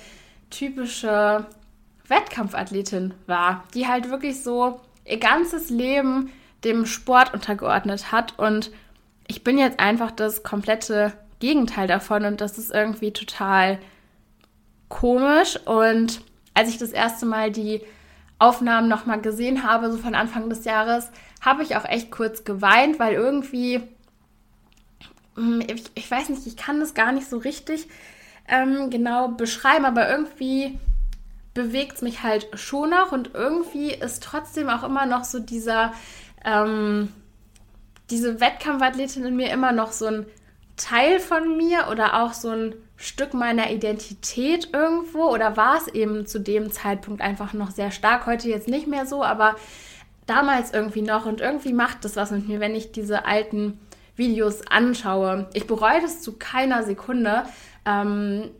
typische 0.49 1.45
Wettkampfathletin 2.07 3.13
war, 3.25 3.63
die 3.73 3.87
halt 3.87 4.09
wirklich 4.09 4.43
so 4.43 4.81
ihr 5.05 5.17
ganzes 5.17 5.69
Leben 5.69 6.29
dem 6.63 6.85
Sport 6.85 7.33
untergeordnet 7.33 8.11
hat. 8.11 8.37
Und 8.37 8.71
ich 9.27 9.43
bin 9.43 9.57
jetzt 9.57 9.79
einfach 9.79 10.11
das 10.11 10.43
komplette 10.43 11.13
Gegenteil 11.39 11.87
davon 11.87 12.25
und 12.25 12.41
das 12.41 12.57
ist 12.57 12.71
irgendwie 12.71 13.11
total 13.11 13.79
komisch. 14.89 15.57
Und 15.65 16.21
als 16.53 16.69
ich 16.69 16.77
das 16.77 16.91
erste 16.91 17.25
Mal 17.25 17.51
die 17.51 17.81
Aufnahmen 18.39 18.87
nochmal 18.87 19.21
gesehen 19.21 19.63
habe, 19.63 19.91
so 19.91 19.97
von 19.97 20.15
Anfang 20.15 20.49
des 20.49 20.65
Jahres, 20.65 21.11
habe 21.41 21.63
ich 21.63 21.75
auch 21.75 21.85
echt 21.85 22.11
kurz 22.11 22.43
geweint, 22.43 22.99
weil 22.99 23.13
irgendwie, 23.13 23.81
hm, 25.35 25.61
ich, 25.61 25.85
ich 25.95 26.09
weiß 26.09 26.29
nicht, 26.29 26.45
ich 26.45 26.57
kann 26.57 26.79
das 26.79 26.93
gar 26.93 27.11
nicht 27.11 27.29
so 27.29 27.37
richtig 27.37 27.87
ähm, 28.47 28.89
genau 28.89 29.29
beschreiben, 29.29 29.85
aber 29.85 30.09
irgendwie 30.09 30.79
bewegt 31.53 31.95
es 31.95 32.01
mich 32.01 32.23
halt 32.23 32.47
schon 32.53 32.91
noch 32.91 33.11
und 33.11 33.31
irgendwie 33.33 33.91
ist 33.91 34.23
trotzdem 34.23 34.69
auch 34.69 34.83
immer 34.83 35.05
noch 35.05 35.23
so 35.23 35.39
dieser 35.39 35.93
ähm, 36.45 37.09
diese 38.09 38.39
Wettkampfathletin 38.39 39.25
in 39.25 39.35
mir 39.35 39.51
immer 39.51 39.71
noch 39.71 39.91
so 39.91 40.05
ein 40.05 40.25
Teil 40.75 41.19
von 41.19 41.57
mir 41.57 41.87
oder 41.91 42.21
auch 42.23 42.33
so 42.33 42.49
ein 42.49 42.75
Stück 42.97 43.33
meiner 43.33 43.71
Identität 43.71 44.69
irgendwo? 44.73 45.29
Oder 45.29 45.57
war 45.57 45.77
es 45.77 45.87
eben 45.87 46.25
zu 46.25 46.39
dem 46.39 46.71
Zeitpunkt 46.71 47.21
einfach 47.21 47.53
noch 47.53 47.71
sehr 47.71 47.91
stark, 47.91 48.25
heute 48.25 48.49
jetzt 48.49 48.67
nicht 48.67 48.87
mehr 48.87 49.05
so, 49.05 49.23
aber 49.23 49.55
damals 50.25 50.73
irgendwie 50.73 51.01
noch. 51.01 51.25
Und 51.25 51.41
irgendwie 51.41 51.73
macht 51.73 52.05
das 52.05 52.15
was 52.15 52.31
mit 52.31 52.47
mir, 52.47 52.59
wenn 52.59 52.75
ich 52.75 52.91
diese 52.91 53.25
alten 53.25 53.79
Videos 54.15 54.67
anschaue. 54.67 55.47
Ich 55.53 55.67
bereue 55.67 56.01
das 56.01 56.21
zu 56.21 56.33
keiner 56.33 56.83
Sekunde, 56.83 57.43
ähm, 57.85 58.51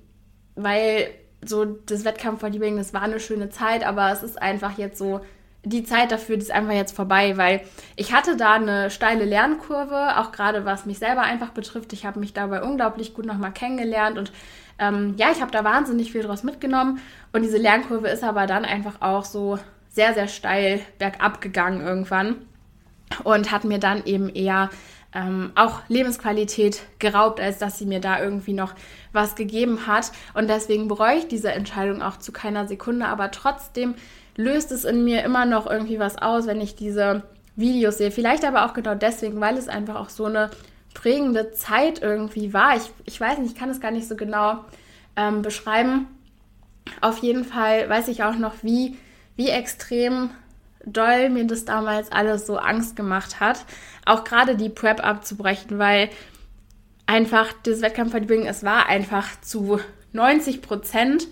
weil 0.55 1.09
so 1.43 1.65
das 1.65 2.05
Wettkampfvolleyball, 2.05 2.75
das 2.77 2.93
war 2.93 3.01
eine 3.01 3.19
schöne 3.19 3.50
Zeit, 3.50 3.85
aber 3.85 4.11
es 4.11 4.23
ist 4.23 4.41
einfach 4.41 4.77
jetzt 4.77 4.97
so 4.97 5.21
die 5.63 5.84
Zeit 5.84 6.12
dafür 6.12 6.38
ist 6.38 6.51
einfach 6.51 6.74
jetzt 6.74 6.96
vorbei, 6.96 7.38
weil 7.38 7.62
ich 7.96 8.13
hatte 8.13 8.36
da 8.36 8.53
eine 8.53 8.89
steile 8.89 9.25
Lernkurve, 9.25 10.18
auch 10.18 10.32
gerade 10.32 10.65
was 10.65 10.86
mich 10.86 10.98
selber 10.98 11.22
einfach 11.22 11.50
betrifft. 11.50 11.94
Ich 11.94 12.06
habe 12.06 12.20
mich 12.20 12.34
dabei 12.34 12.63
unglaublich 12.63 13.13
gut 13.13 13.25
nochmal 13.25 13.51
kennengelernt 13.51 14.18
und 14.18 14.32
ähm, 14.80 15.13
ja, 15.18 15.32
ich 15.32 15.41
habe 15.41 15.51
da 15.51 15.63
wahnsinnig 15.63 16.12
viel 16.12 16.24
draus 16.24 16.44
mitgenommen 16.44 17.00
und 17.32 17.44
diese 17.44 17.58
Lernkurve 17.58 18.08
ist 18.08 18.24
aber 18.24 18.48
dann 18.48 18.65
einfach 18.65 19.01
auch 19.01 19.25
so 19.25 19.60
sehr, 19.89 20.13
sehr 20.13 20.27
steil 20.27 20.82
bergab 20.98 21.41
gegangen 21.41 21.82
irgendwann 21.82 22.38
und 23.24 23.51
hat 23.51 23.63
mir 23.63 23.77
dann 23.77 24.03
eben 24.06 24.30
eher 24.30 24.70
ähm, 25.13 25.51
auch 25.56 25.82
Lebensqualität 25.89 26.84
geraubt, 27.00 27.39
als 27.39 27.58
dass 27.60 27.77
sie 27.77 27.86
mir 27.86 28.00
da 28.00 28.22
irgendwie 28.22 28.53
noch 28.53 28.74
was 29.12 29.36
gegeben 29.36 29.88
hat. 29.88 30.12
Und 30.34 30.50
deswegen 30.50 30.88
bereue 30.88 31.18
ich 31.18 31.27
diese 31.27 31.51
Entscheidung 31.51 32.01
auch 32.01 32.18
zu 32.18 32.32
keiner 32.32 32.68
Sekunde, 32.68 33.08
aber 33.08 33.30
trotzdem 33.32 33.96
löst 34.35 34.71
es 34.71 34.85
in 34.85 35.03
mir 35.03 35.23
immer 35.23 35.45
noch 35.45 35.67
irgendwie 35.67 36.00
was 36.00 36.17
aus, 36.17 36.47
wenn 36.47 36.61
ich 36.61 36.75
diese 36.75 37.23
Videos 37.55 37.97
sehe. 37.97 38.11
Vielleicht 38.11 38.45
aber 38.45 38.65
auch 38.65 38.73
genau 38.73 38.95
deswegen, 38.95 39.39
weil 39.41 39.57
es 39.57 39.67
einfach 39.67 39.95
auch 39.95 40.09
so 40.09 40.25
eine 40.25 40.50
prägende 40.93 41.51
Zeit 41.51 42.01
irgendwie 42.01 42.53
war. 42.53 42.75
Ich, 42.75 42.91
ich 43.05 43.19
weiß 43.19 43.39
nicht, 43.39 43.53
ich 43.53 43.59
kann 43.59 43.69
es 43.69 43.79
gar 43.81 43.91
nicht 43.91 44.07
so 44.07 44.15
genau 44.15 44.63
ähm, 45.15 45.41
beschreiben. 45.41 46.07
Auf 47.00 47.19
jeden 47.19 47.45
Fall 47.45 47.89
weiß 47.89 48.07
ich 48.07 48.23
auch 48.23 48.35
noch, 48.35 48.55
wie, 48.63 48.97
wie 49.35 49.50
extrem 49.50 50.31
doll 50.85 51.29
mir 51.29 51.45
das 51.45 51.65
damals 51.65 52.11
alles 52.11 52.47
so 52.47 52.57
Angst 52.57 52.95
gemacht 52.95 53.39
hat. 53.39 53.65
Auch 54.05 54.23
gerade 54.23 54.55
die 54.55 54.69
Prep 54.69 55.05
abzubrechen, 55.05 55.77
weil 55.77 56.09
einfach 57.05 57.53
das 57.63 57.81
Wettkampfbodybuilding, 57.81 58.47
es 58.47 58.63
war 58.63 58.88
einfach 58.88 59.27
zu 59.41 59.79
90 60.13 60.61
Prozent 60.61 61.27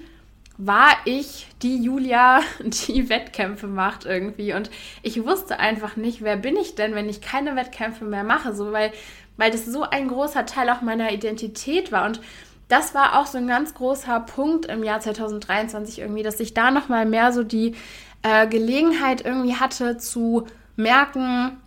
war 0.62 0.92
ich 1.06 1.48
die 1.62 1.82
Julia, 1.82 2.42
die 2.60 3.10
Wettkämpfe 3.10 3.66
macht 3.66 4.06
irgendwie. 4.06 4.54
Und 4.54 4.70
ich 5.02 5.24
wusste 5.26 5.58
einfach 5.58 5.96
nicht, 5.96 6.22
wer 6.22 6.36
bin 6.36 6.58
ich 6.58 6.76
denn, 6.76 6.94
wenn 6.94 7.10
ich 7.10 7.22
keine 7.22 7.56
Wettkämpfe 7.56 8.04
mehr 8.04 8.26
mache, 8.26 8.54
so 8.54 8.74
weil, 8.74 8.92
weil 9.38 9.52
das 9.52 9.66
so 9.66 9.84
ein 9.84 10.10
großer 10.10 10.46
Teil 10.46 10.70
auch 10.70 10.82
meiner 10.82 11.12
Identität 11.14 11.94
war. 11.94 12.06
Und 12.06 12.20
das 12.68 12.94
war 12.94 13.18
auch 13.18 13.26
so 13.26 13.38
ein 13.38 13.48
ganz 13.48 13.74
großer 13.74 14.20
Punkt 14.20 14.66
im 14.66 14.84
Jahr 14.84 15.00
2023 15.00 16.00
irgendwie, 16.00 16.24
dass 16.24 16.42
ich 16.42 16.54
da 16.54 16.72
nochmal 16.72 17.06
mehr 17.06 17.32
so 17.32 17.44
die 17.44 17.76
äh, 18.22 18.46
Gelegenheit 18.46 19.26
irgendwie 19.26 19.56
hatte 19.56 19.98
zu 19.98 20.46
merken, 20.76 21.58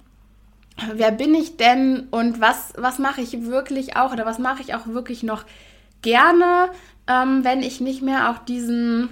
wer 0.92 1.12
bin 1.12 1.34
ich 1.34 1.56
denn 1.56 2.08
und 2.10 2.42
was, 2.42 2.74
was 2.76 2.98
mache 2.98 3.22
ich 3.22 3.46
wirklich 3.46 3.96
auch 3.96 4.12
oder 4.12 4.26
was 4.26 4.38
mache 4.38 4.60
ich 4.60 4.74
auch 4.74 4.86
wirklich 4.86 5.22
noch 5.22 5.44
gerne 6.02 6.70
ähm, 7.06 7.44
wenn 7.44 7.62
ich 7.62 7.80
nicht 7.80 8.02
mehr 8.02 8.30
auch 8.30 8.38
diesen, 8.38 9.08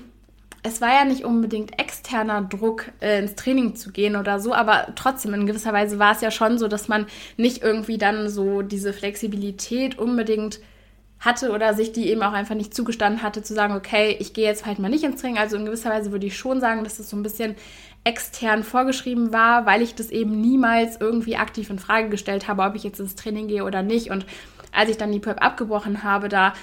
es 0.62 0.80
war 0.80 0.92
ja 0.92 1.04
nicht 1.04 1.24
unbedingt 1.24 1.78
externer 1.78 2.42
Druck, 2.42 2.86
äh, 3.00 3.18
ins 3.18 3.34
Training 3.34 3.76
zu 3.76 3.90
gehen 3.92 4.16
oder 4.16 4.40
so, 4.40 4.54
aber 4.54 4.88
trotzdem 4.96 5.34
in 5.34 5.46
gewisser 5.46 5.72
Weise 5.72 5.98
war 5.98 6.12
es 6.12 6.20
ja 6.20 6.30
schon 6.30 6.58
so, 6.58 6.68
dass 6.68 6.88
man 6.88 7.06
nicht 7.36 7.62
irgendwie 7.62 7.98
dann 7.98 8.28
so 8.28 8.62
diese 8.62 8.92
Flexibilität 8.92 9.98
unbedingt 9.98 10.60
hatte 11.20 11.50
oder 11.52 11.74
sich 11.74 11.92
die 11.92 12.08
eben 12.08 12.22
auch 12.22 12.32
einfach 12.32 12.54
nicht 12.54 12.74
zugestanden 12.74 13.22
hatte, 13.22 13.42
zu 13.42 13.52
sagen, 13.52 13.74
okay, 13.74 14.16
ich 14.18 14.32
gehe 14.32 14.46
jetzt 14.46 14.64
halt 14.64 14.78
mal 14.78 14.88
nicht 14.88 15.04
ins 15.04 15.20
Training. 15.20 15.38
Also 15.38 15.56
in 15.56 15.66
gewisser 15.66 15.90
Weise 15.90 16.12
würde 16.12 16.26
ich 16.26 16.36
schon 16.36 16.60
sagen, 16.60 16.82
dass 16.82 16.96
das 16.96 17.10
so 17.10 17.16
ein 17.16 17.22
bisschen 17.22 17.56
extern 18.04 18.64
vorgeschrieben 18.64 19.30
war, 19.30 19.66
weil 19.66 19.82
ich 19.82 19.94
das 19.94 20.08
eben 20.08 20.40
niemals 20.40 20.98
irgendwie 20.98 21.36
aktiv 21.36 21.68
in 21.68 21.78
Frage 21.78 22.08
gestellt 22.08 22.48
habe, 22.48 22.62
ob 22.62 22.74
ich 22.74 22.84
jetzt 22.84 23.00
ins 23.00 23.16
Training 23.16 23.48
gehe 23.48 23.64
oder 23.64 23.82
nicht. 23.82 24.10
Und 24.10 24.24
als 24.72 24.88
ich 24.88 24.96
dann 24.96 25.12
die 25.12 25.18
Prep 25.18 25.44
abgebrochen 25.44 26.02
habe, 26.02 26.30
da 26.30 26.54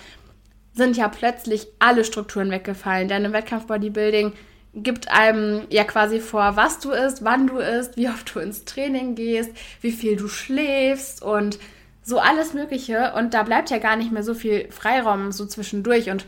sind 0.77 0.96
ja 0.96 1.10
plötzlich 1.10 1.67
alle 1.79 2.05
Strukturen 2.05 2.51
weggefallen. 2.51 3.07
Denn 3.07 3.25
im 3.25 3.34
Wettkampf-Bodybuilding 3.34 4.34
gibt 4.74 5.10
einem 5.10 5.63
ja 5.69 5.84
quasi 5.84 6.19
vor, 6.19 6.55
was 6.55 6.79
du 6.79 6.91
isst, 6.91 7.25
wann 7.25 7.48
du 7.48 7.57
isst, 7.57 7.98
wie 7.98 8.07
oft 8.07 8.34
du 8.34 8.39
ins 8.39 8.63
Training 8.63 9.15
gehst, 9.15 9.51
wie 9.81 9.91
viel 9.91 10.15
du 10.15 10.27
schläfst 10.27 11.24
und 11.24 11.57
so 12.03 12.19
alles 12.19 12.53
Mögliche. 12.53 13.13
Und 13.15 13.34
da 13.34 13.43
bleibt 13.43 13.69
ja 13.72 13.79
gar 13.79 13.96
nicht 13.96 14.12
mehr 14.12 14.24
so 14.24 14.34
viel 14.34 14.72
Freiraum 14.72 15.31
so 15.31 15.46
zwischendurch. 15.46 16.10
Und 16.10 16.25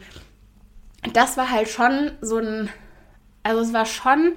das 1.13 1.37
war 1.37 1.51
halt 1.51 1.69
schon 1.69 2.11
so 2.21 2.39
ein, 2.39 2.69
also 3.43 3.61
es 3.61 3.71
war 3.71 3.85
schon 3.85 4.33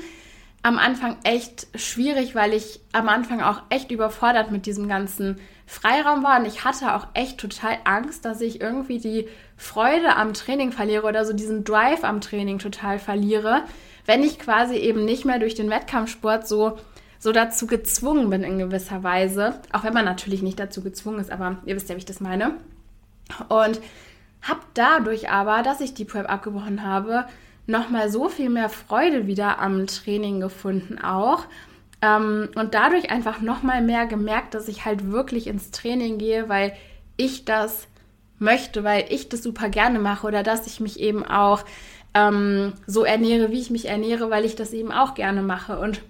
am 0.63 0.79
Anfang 0.79 1.17
echt 1.25 1.67
schwierig, 1.75 2.35
weil 2.35 2.53
ich 2.53 2.81
am 2.93 3.09
Anfang 3.09 3.41
auch 3.41 3.63
echt 3.71 3.91
überfordert 3.91 4.53
mit 4.53 4.67
diesem 4.67 4.89
ganzen 4.89 5.41
Freiraum 5.67 6.23
war 6.23 6.39
und 6.39 6.47
ich 6.47 6.65
hatte 6.65 6.95
auch 6.95 7.07
echt 7.15 7.39
total 7.39 7.79
Angst, 7.85 8.25
dass 8.25 8.41
ich 8.41 8.61
irgendwie 8.61 8.99
die 8.99 9.29
Freude 9.57 10.17
am 10.17 10.35
Training 10.35 10.73
verliere 10.73 11.07
oder 11.07 11.25
so 11.25 11.33
diesen 11.33 11.65
Drive 11.65 12.05
am 12.05 12.21
Training 12.21 12.59
total 12.59 12.99
verliere, 12.99 13.63
wenn 14.07 14.23
ich 14.23 14.39
quasi 14.39 14.77
eben 14.77 15.05
nicht 15.05 15.25
mehr 15.25 15.39
durch 15.39 15.55
den 15.55 15.71
Wettkampfsport 15.71 16.47
so 16.47 16.79
so 17.23 17.31
dazu 17.31 17.69
gezwungen 17.69 18.31
bin 18.31 18.43
in 18.43 18.59
gewisser 18.59 19.05
Weise, 19.05 19.61
auch 19.73 19.85
wenn 19.85 19.95
man 19.95 20.05
natürlich 20.05 20.43
nicht 20.43 20.59
dazu 20.59 20.83
gezwungen 20.83 21.21
ist, 21.21 21.31
aber 21.31 21.59
ihr 21.65 21.77
wisst 21.77 21.89
ja, 21.89 21.95
wie 21.95 22.01
ich 22.01 22.05
das 22.05 22.19
meine. 22.19 22.55
Und 23.49 23.81
habe 24.43 24.61
dadurch 24.75 25.31
aber, 25.31 25.63
dass 25.63 25.81
ich 25.81 25.95
die 25.95 26.05
Prep 26.05 26.29
abgebrochen 26.29 26.85
habe, 26.85 27.27
nochmal 27.69 28.11
so 28.11 28.29
viel 28.29 28.51
mehr 28.51 28.69
Freude 28.69 29.29
wieder 29.29 29.61
am 29.61 29.87
Training 29.87 30.41
gefunden 30.41 30.99
auch. 30.99 31.45
Ähm, 32.03 32.51
und 32.57 32.75
dadurch 32.75 33.11
einfach 33.11 33.41
nochmal 33.41 33.81
mehr 33.81 34.07
gemerkt, 34.07 34.55
dass 34.55 34.69
ich 34.69 34.85
halt 34.85 35.11
wirklich 35.11 35.47
ins 35.47 35.71
Training 35.71 36.19
gehe, 36.19 36.49
weil 36.49 36.75
ich 37.17 37.45
das 37.45 37.87
möchte, 38.39 38.83
weil 38.85 39.07
ich 39.09 39.29
das 39.29 39.43
super 39.43 39.69
gerne 39.69 40.01
mache 40.01 40.27
oder 40.27 40.43
dass 40.43 40.67
ich 40.67 40.81
mich 40.81 40.99
eben 40.99 41.25
auch 41.25 41.65
ähm, 42.15 42.75
so 42.87 43.05
ernähre, 43.05 43.51
wie 43.53 43.61
ich 43.61 43.71
mich 43.71 43.89
ernähre, 43.89 44.31
weil 44.31 44.45
ich 44.45 44.57
das 44.57 44.73
eben 44.73 44.91
auch 44.91 45.15
gerne 45.15 45.43
mache. 45.43 45.79
Und 45.79 46.03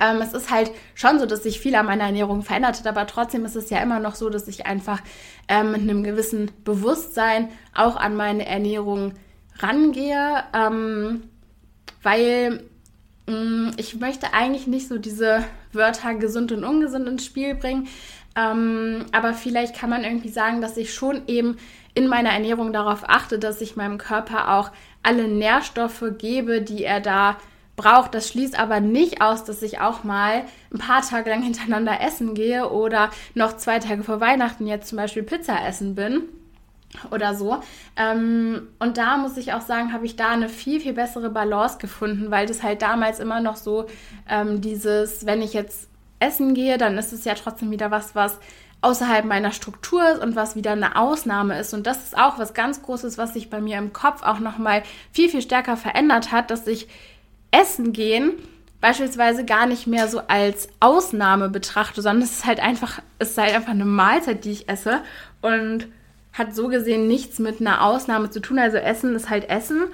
ähm, 0.00 0.20
es 0.20 0.34
ist 0.34 0.50
halt 0.50 0.70
schon 0.94 1.18
so, 1.18 1.26
dass 1.26 1.42
sich 1.42 1.60
viel 1.60 1.74
an 1.74 1.86
meiner 1.86 2.04
Ernährung 2.04 2.42
verändert 2.42 2.78
hat, 2.78 2.86
aber 2.86 3.06
trotzdem 3.06 3.44
ist 3.46 3.56
es 3.56 3.70
ja 3.70 3.78
immer 3.78 3.98
noch 3.98 4.14
so, 4.14 4.28
dass 4.28 4.46
ich 4.48 4.66
einfach 4.66 5.00
ähm, 5.48 5.72
mit 5.72 5.80
einem 5.80 6.04
gewissen 6.04 6.50
Bewusstsein 6.64 7.48
auch 7.74 7.96
an 7.96 8.14
meine 8.16 8.46
Ernährung 8.46 9.14
rangehe, 9.58 10.44
ähm, 10.54 11.22
weil 12.02 12.64
ich 13.76 13.98
möchte 13.98 14.32
eigentlich 14.32 14.66
nicht 14.66 14.88
so 14.88 14.98
diese 14.98 15.44
Wörter 15.72 16.14
gesund 16.14 16.52
und 16.52 16.64
ungesund 16.64 17.08
ins 17.08 17.24
Spiel 17.24 17.54
bringen, 17.54 17.88
ähm, 18.36 19.06
aber 19.12 19.34
vielleicht 19.34 19.76
kann 19.76 19.90
man 19.90 20.04
irgendwie 20.04 20.28
sagen, 20.28 20.60
dass 20.60 20.76
ich 20.76 20.94
schon 20.94 21.22
eben 21.26 21.56
in 21.94 22.06
meiner 22.06 22.30
Ernährung 22.30 22.72
darauf 22.72 23.02
achte, 23.08 23.38
dass 23.38 23.60
ich 23.60 23.76
meinem 23.76 23.98
Körper 23.98 24.56
auch 24.56 24.70
alle 25.02 25.26
Nährstoffe 25.26 26.04
gebe, 26.18 26.62
die 26.62 26.84
er 26.84 27.00
da 27.00 27.36
braucht. 27.76 28.14
Das 28.14 28.28
schließt 28.28 28.58
aber 28.58 28.80
nicht 28.80 29.20
aus, 29.20 29.44
dass 29.44 29.62
ich 29.62 29.80
auch 29.80 30.04
mal 30.04 30.44
ein 30.72 30.78
paar 30.78 31.02
Tage 31.02 31.30
lang 31.30 31.42
hintereinander 31.44 32.00
essen 32.00 32.34
gehe 32.34 32.70
oder 32.70 33.10
noch 33.34 33.56
zwei 33.56 33.78
Tage 33.78 34.04
vor 34.04 34.20
Weihnachten 34.20 34.66
jetzt 34.66 34.88
zum 34.88 34.96
Beispiel 34.96 35.22
Pizza 35.22 35.66
essen 35.66 35.94
bin 35.94 36.28
oder 37.10 37.34
so. 37.34 37.60
Ähm, 37.96 38.68
und 38.78 38.96
da 38.98 39.16
muss 39.16 39.36
ich 39.36 39.52
auch 39.52 39.60
sagen, 39.60 39.92
habe 39.92 40.06
ich 40.06 40.16
da 40.16 40.30
eine 40.30 40.48
viel, 40.48 40.80
viel 40.80 40.92
bessere 40.92 41.30
Balance 41.30 41.78
gefunden, 41.78 42.30
weil 42.30 42.46
das 42.46 42.62
halt 42.62 42.82
damals 42.82 43.20
immer 43.20 43.40
noch 43.40 43.56
so 43.56 43.86
ähm, 44.28 44.60
dieses, 44.60 45.26
wenn 45.26 45.42
ich 45.42 45.52
jetzt 45.52 45.88
essen 46.18 46.54
gehe, 46.54 46.78
dann 46.78 46.98
ist 46.98 47.12
es 47.12 47.24
ja 47.24 47.34
trotzdem 47.34 47.70
wieder 47.70 47.90
was, 47.90 48.14
was 48.14 48.38
außerhalb 48.82 49.24
meiner 49.24 49.52
Struktur 49.52 50.08
ist 50.10 50.22
und 50.22 50.36
was 50.36 50.56
wieder 50.56 50.72
eine 50.72 50.96
Ausnahme 50.96 51.58
ist. 51.58 51.74
Und 51.74 51.86
das 51.86 52.04
ist 52.04 52.18
auch 52.18 52.38
was 52.38 52.54
ganz 52.54 52.82
Großes, 52.82 53.18
was 53.18 53.34
sich 53.34 53.50
bei 53.50 53.60
mir 53.60 53.78
im 53.78 53.92
Kopf 53.92 54.22
auch 54.22 54.38
nochmal 54.38 54.82
viel, 55.12 55.28
viel 55.28 55.42
stärker 55.42 55.76
verändert 55.76 56.32
hat, 56.32 56.50
dass 56.50 56.66
ich 56.66 56.88
Essen 57.50 57.92
gehen 57.92 58.32
beispielsweise 58.80 59.44
gar 59.44 59.66
nicht 59.66 59.86
mehr 59.86 60.08
so 60.08 60.22
als 60.26 60.68
Ausnahme 60.80 61.48
betrachte, 61.48 62.02
sondern 62.02 62.22
es 62.22 62.32
ist 62.32 62.46
halt 62.46 62.60
einfach, 62.60 63.00
es 63.18 63.32
ist 63.32 63.38
halt 63.38 63.54
einfach 63.54 63.72
eine 63.72 63.84
Mahlzeit, 63.84 64.44
die 64.44 64.52
ich 64.52 64.68
esse. 64.68 65.02
Und 65.42 65.88
hat 66.32 66.54
so 66.54 66.68
gesehen 66.68 67.06
nichts 67.06 67.38
mit 67.38 67.60
einer 67.60 67.84
Ausnahme 67.84 68.30
zu 68.30 68.40
tun. 68.40 68.58
Also 68.58 68.76
Essen 68.76 69.14
ist 69.14 69.30
halt 69.30 69.48
Essen 69.48 69.84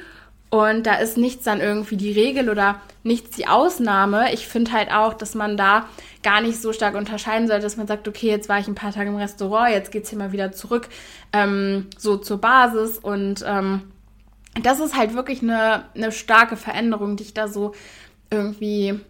und 0.51 0.87
da 0.87 0.95
ist 0.95 1.17
nichts 1.17 1.45
dann 1.45 1.61
irgendwie 1.61 1.97
die 1.97 2.13
Regel 2.13 2.49
oder 2.49 2.81
nichts 3.03 3.37
die 3.37 3.49
Ausnahme. 3.49 4.33
Ich 4.33 4.47
finde 4.47 4.73
halt 4.73 4.93
auch, 4.93 5.15
dass 5.15 5.35
man 5.35 5.57
da 5.57 5.89
gar 6.23 6.41
nicht 6.41 6.61
so 6.61 6.73
stark 6.73 6.95
unterscheiden 6.95 7.49
sollte, 7.49 7.63
dass 7.63 7.77
man 7.77 7.87
sagt, 7.87 8.07
okay, 8.07 8.29
jetzt 8.29 8.49
war 8.49 8.59
ich 8.59 8.69
ein 8.69 8.75
paar 8.75 8.93
Tage 8.93 9.11
im 9.11 9.17
Restaurant, 9.17 9.73
jetzt 9.73 9.91
geht 9.91 10.05
es 10.05 10.11
hier 10.11 10.19
mal 10.19 10.33
wieder 10.33 10.53
zurück, 10.53 10.89
ähm, 11.33 11.89
so 11.99 12.17
zur 12.17 12.41
Basis. 12.41 12.99
Und 12.99 13.45
ähm, 13.47 13.83
das 14.63 14.81
ist 14.81 14.97
halt 14.97 15.15
wirklich 15.15 15.43
eine, 15.43 15.85
eine 15.95 16.13
starke 16.13 16.57
Veränderung, 16.57 17.17
die 17.17 17.25
ich 17.25 17.35
da 17.35 17.49
so 17.49 17.73
irgendwie 18.31 19.01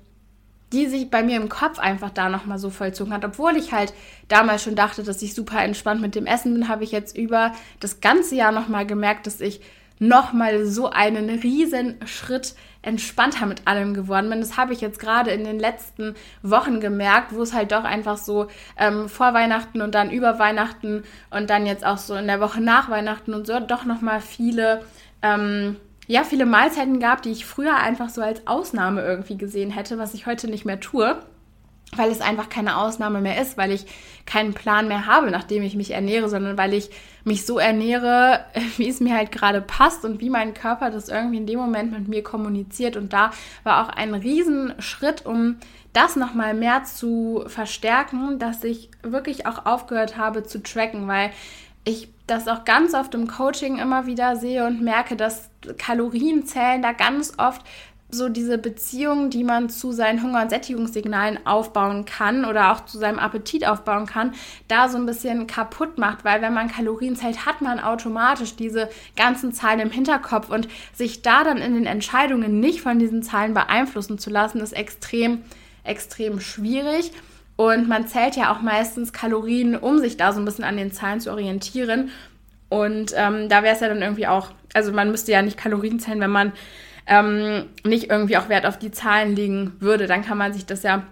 die 0.72 0.86
sich 0.86 1.10
bei 1.10 1.22
mir 1.22 1.36
im 1.36 1.48
Kopf 1.48 1.78
einfach 1.78 2.10
da 2.10 2.28
nochmal 2.28 2.58
so 2.58 2.70
vollzogen 2.70 3.12
hat. 3.12 3.24
Obwohl 3.24 3.56
ich 3.56 3.72
halt 3.72 3.94
damals 4.28 4.62
schon 4.62 4.74
dachte, 4.74 5.02
dass 5.02 5.22
ich 5.22 5.34
super 5.34 5.62
entspannt 5.62 6.00
mit 6.00 6.14
dem 6.14 6.26
Essen 6.26 6.54
bin, 6.54 6.68
habe 6.68 6.84
ich 6.84 6.92
jetzt 6.92 7.16
über 7.16 7.52
das 7.80 8.00
ganze 8.00 8.34
Jahr 8.34 8.52
nochmal 8.52 8.86
gemerkt, 8.86 9.26
dass 9.26 9.40
ich 9.40 9.60
nochmal 9.98 10.66
so 10.66 10.90
einen 10.90 11.30
riesen 11.30 11.96
Schritt 12.06 12.54
entspannter 12.82 13.46
mit 13.46 13.66
allem 13.66 13.94
geworden 13.94 14.28
bin. 14.30 14.40
Das 14.40 14.56
habe 14.56 14.72
ich 14.72 14.80
jetzt 14.80 15.00
gerade 15.00 15.30
in 15.30 15.44
den 15.44 15.58
letzten 15.58 16.14
Wochen 16.42 16.80
gemerkt, 16.80 17.34
wo 17.34 17.42
es 17.42 17.52
halt 17.52 17.72
doch 17.72 17.84
einfach 17.84 18.16
so 18.16 18.46
ähm, 18.76 19.08
vor 19.08 19.34
Weihnachten 19.34 19.80
und 19.80 19.94
dann 19.94 20.10
über 20.10 20.38
Weihnachten 20.38 21.02
und 21.30 21.50
dann 21.50 21.66
jetzt 21.66 21.84
auch 21.84 21.98
so 21.98 22.14
in 22.14 22.26
der 22.26 22.40
Woche 22.40 22.60
nach 22.60 22.90
Weihnachten 22.90 23.34
und 23.34 23.46
so 23.46 23.58
doch 23.60 23.84
nochmal 23.84 24.20
viele 24.20 24.84
ähm, 25.22 25.76
ja, 26.06 26.24
viele 26.24 26.46
Mahlzeiten 26.46 27.00
gab, 27.00 27.22
die 27.22 27.32
ich 27.32 27.46
früher 27.46 27.76
einfach 27.76 28.08
so 28.08 28.20
als 28.22 28.46
Ausnahme 28.46 29.02
irgendwie 29.02 29.36
gesehen 29.36 29.70
hätte, 29.70 29.98
was 29.98 30.14
ich 30.14 30.26
heute 30.26 30.48
nicht 30.48 30.64
mehr 30.64 30.80
tue 30.80 31.20
weil 31.94 32.10
es 32.10 32.20
einfach 32.20 32.48
keine 32.48 32.76
Ausnahme 32.76 33.20
mehr 33.20 33.40
ist, 33.40 33.56
weil 33.56 33.70
ich 33.70 33.86
keinen 34.26 34.54
Plan 34.54 34.88
mehr 34.88 35.06
habe, 35.06 35.30
nachdem 35.30 35.62
ich 35.62 35.76
mich 35.76 35.92
ernähre, 35.92 36.28
sondern 36.28 36.58
weil 36.58 36.74
ich 36.74 36.90
mich 37.24 37.46
so 37.46 37.58
ernähre, 37.58 38.44
wie 38.76 38.88
es 38.88 39.00
mir 39.00 39.16
halt 39.16 39.32
gerade 39.32 39.60
passt 39.60 40.04
und 40.04 40.20
wie 40.20 40.30
mein 40.30 40.54
Körper 40.54 40.90
das 40.90 41.08
irgendwie 41.08 41.38
in 41.38 41.46
dem 41.46 41.58
Moment 41.58 41.92
mit 41.92 42.08
mir 42.08 42.22
kommuniziert. 42.22 42.96
Und 42.96 43.12
da 43.12 43.30
war 43.62 43.84
auch 43.84 43.88
ein 43.88 44.14
Riesenschritt, 44.14 45.24
um 45.24 45.56
das 45.92 46.16
nochmal 46.16 46.52
mehr 46.52 46.84
zu 46.84 47.44
verstärken, 47.46 48.38
dass 48.38 48.62
ich 48.64 48.90
wirklich 49.02 49.46
auch 49.46 49.64
aufgehört 49.64 50.18
habe 50.18 50.42
zu 50.42 50.62
tracken, 50.62 51.08
weil 51.08 51.30
ich 51.86 52.08
das 52.26 52.48
auch 52.48 52.64
ganz 52.64 52.94
oft 52.94 53.14
im 53.14 53.28
Coaching 53.28 53.78
immer 53.78 54.06
wieder 54.06 54.36
sehe 54.36 54.66
und 54.66 54.82
merke, 54.82 55.16
dass 55.16 55.48
Kalorienzählen 55.78 56.82
da 56.82 56.92
ganz 56.92 57.34
oft 57.38 57.62
so 58.10 58.28
diese 58.28 58.58
Beziehung, 58.58 59.30
die 59.30 59.44
man 59.44 59.68
zu 59.68 59.92
seinen 59.92 60.22
Hunger- 60.22 60.42
und 60.42 60.50
Sättigungssignalen 60.50 61.44
aufbauen 61.46 62.04
kann 62.04 62.44
oder 62.44 62.72
auch 62.72 62.84
zu 62.84 62.98
seinem 62.98 63.18
Appetit 63.18 63.66
aufbauen 63.66 64.06
kann, 64.06 64.34
da 64.68 64.88
so 64.88 64.96
ein 64.96 65.06
bisschen 65.06 65.46
kaputt 65.46 65.98
macht, 65.98 66.24
weil 66.24 66.40
wenn 66.40 66.54
man 66.54 66.70
Kalorien 66.70 67.16
zählt, 67.16 67.46
hat 67.46 67.62
man 67.62 67.80
automatisch 67.80 68.54
diese 68.54 68.88
ganzen 69.16 69.52
Zahlen 69.52 69.80
im 69.80 69.90
Hinterkopf 69.90 70.50
und 70.50 70.68
sich 70.94 71.22
da 71.22 71.42
dann 71.42 71.58
in 71.58 71.74
den 71.74 71.86
Entscheidungen 71.86 72.60
nicht 72.60 72.80
von 72.80 72.98
diesen 72.98 73.22
Zahlen 73.22 73.54
beeinflussen 73.54 74.18
zu 74.18 74.30
lassen, 74.30 74.60
ist 74.60 74.72
extrem, 74.72 75.42
extrem 75.82 76.40
schwierig. 76.40 77.12
Und 77.56 77.88
man 77.88 78.06
zählt 78.06 78.36
ja 78.36 78.52
auch 78.52 78.60
meistens 78.60 79.12
Kalorien, 79.12 79.76
um 79.76 79.98
sich 79.98 80.16
da 80.16 80.32
so 80.32 80.40
ein 80.40 80.44
bisschen 80.44 80.64
an 80.64 80.76
den 80.76 80.92
Zahlen 80.92 81.20
zu 81.20 81.30
orientieren. 81.30 82.10
Und 82.68 83.12
ähm, 83.16 83.48
da 83.48 83.62
wäre 83.62 83.74
es 83.74 83.80
ja 83.80 83.88
dann 83.88 84.02
irgendwie 84.02 84.26
auch, 84.26 84.50
also 84.74 84.92
man 84.92 85.10
müsste 85.10 85.32
ja 85.32 85.42
nicht 85.42 85.56
Kalorien 85.56 85.98
zählen, 85.98 86.20
wenn 86.20 86.30
man 86.30 86.52
ähm, 87.06 87.66
nicht 87.84 88.10
irgendwie 88.10 88.36
auch 88.36 88.48
Wert 88.48 88.66
auf 88.66 88.78
die 88.78 88.90
Zahlen 88.90 89.34
legen 89.34 89.72
würde, 89.78 90.06
dann 90.06 90.22
kann 90.22 90.38
man 90.38 90.52
sich 90.52 90.66
das 90.66 90.82
ja 90.82 91.04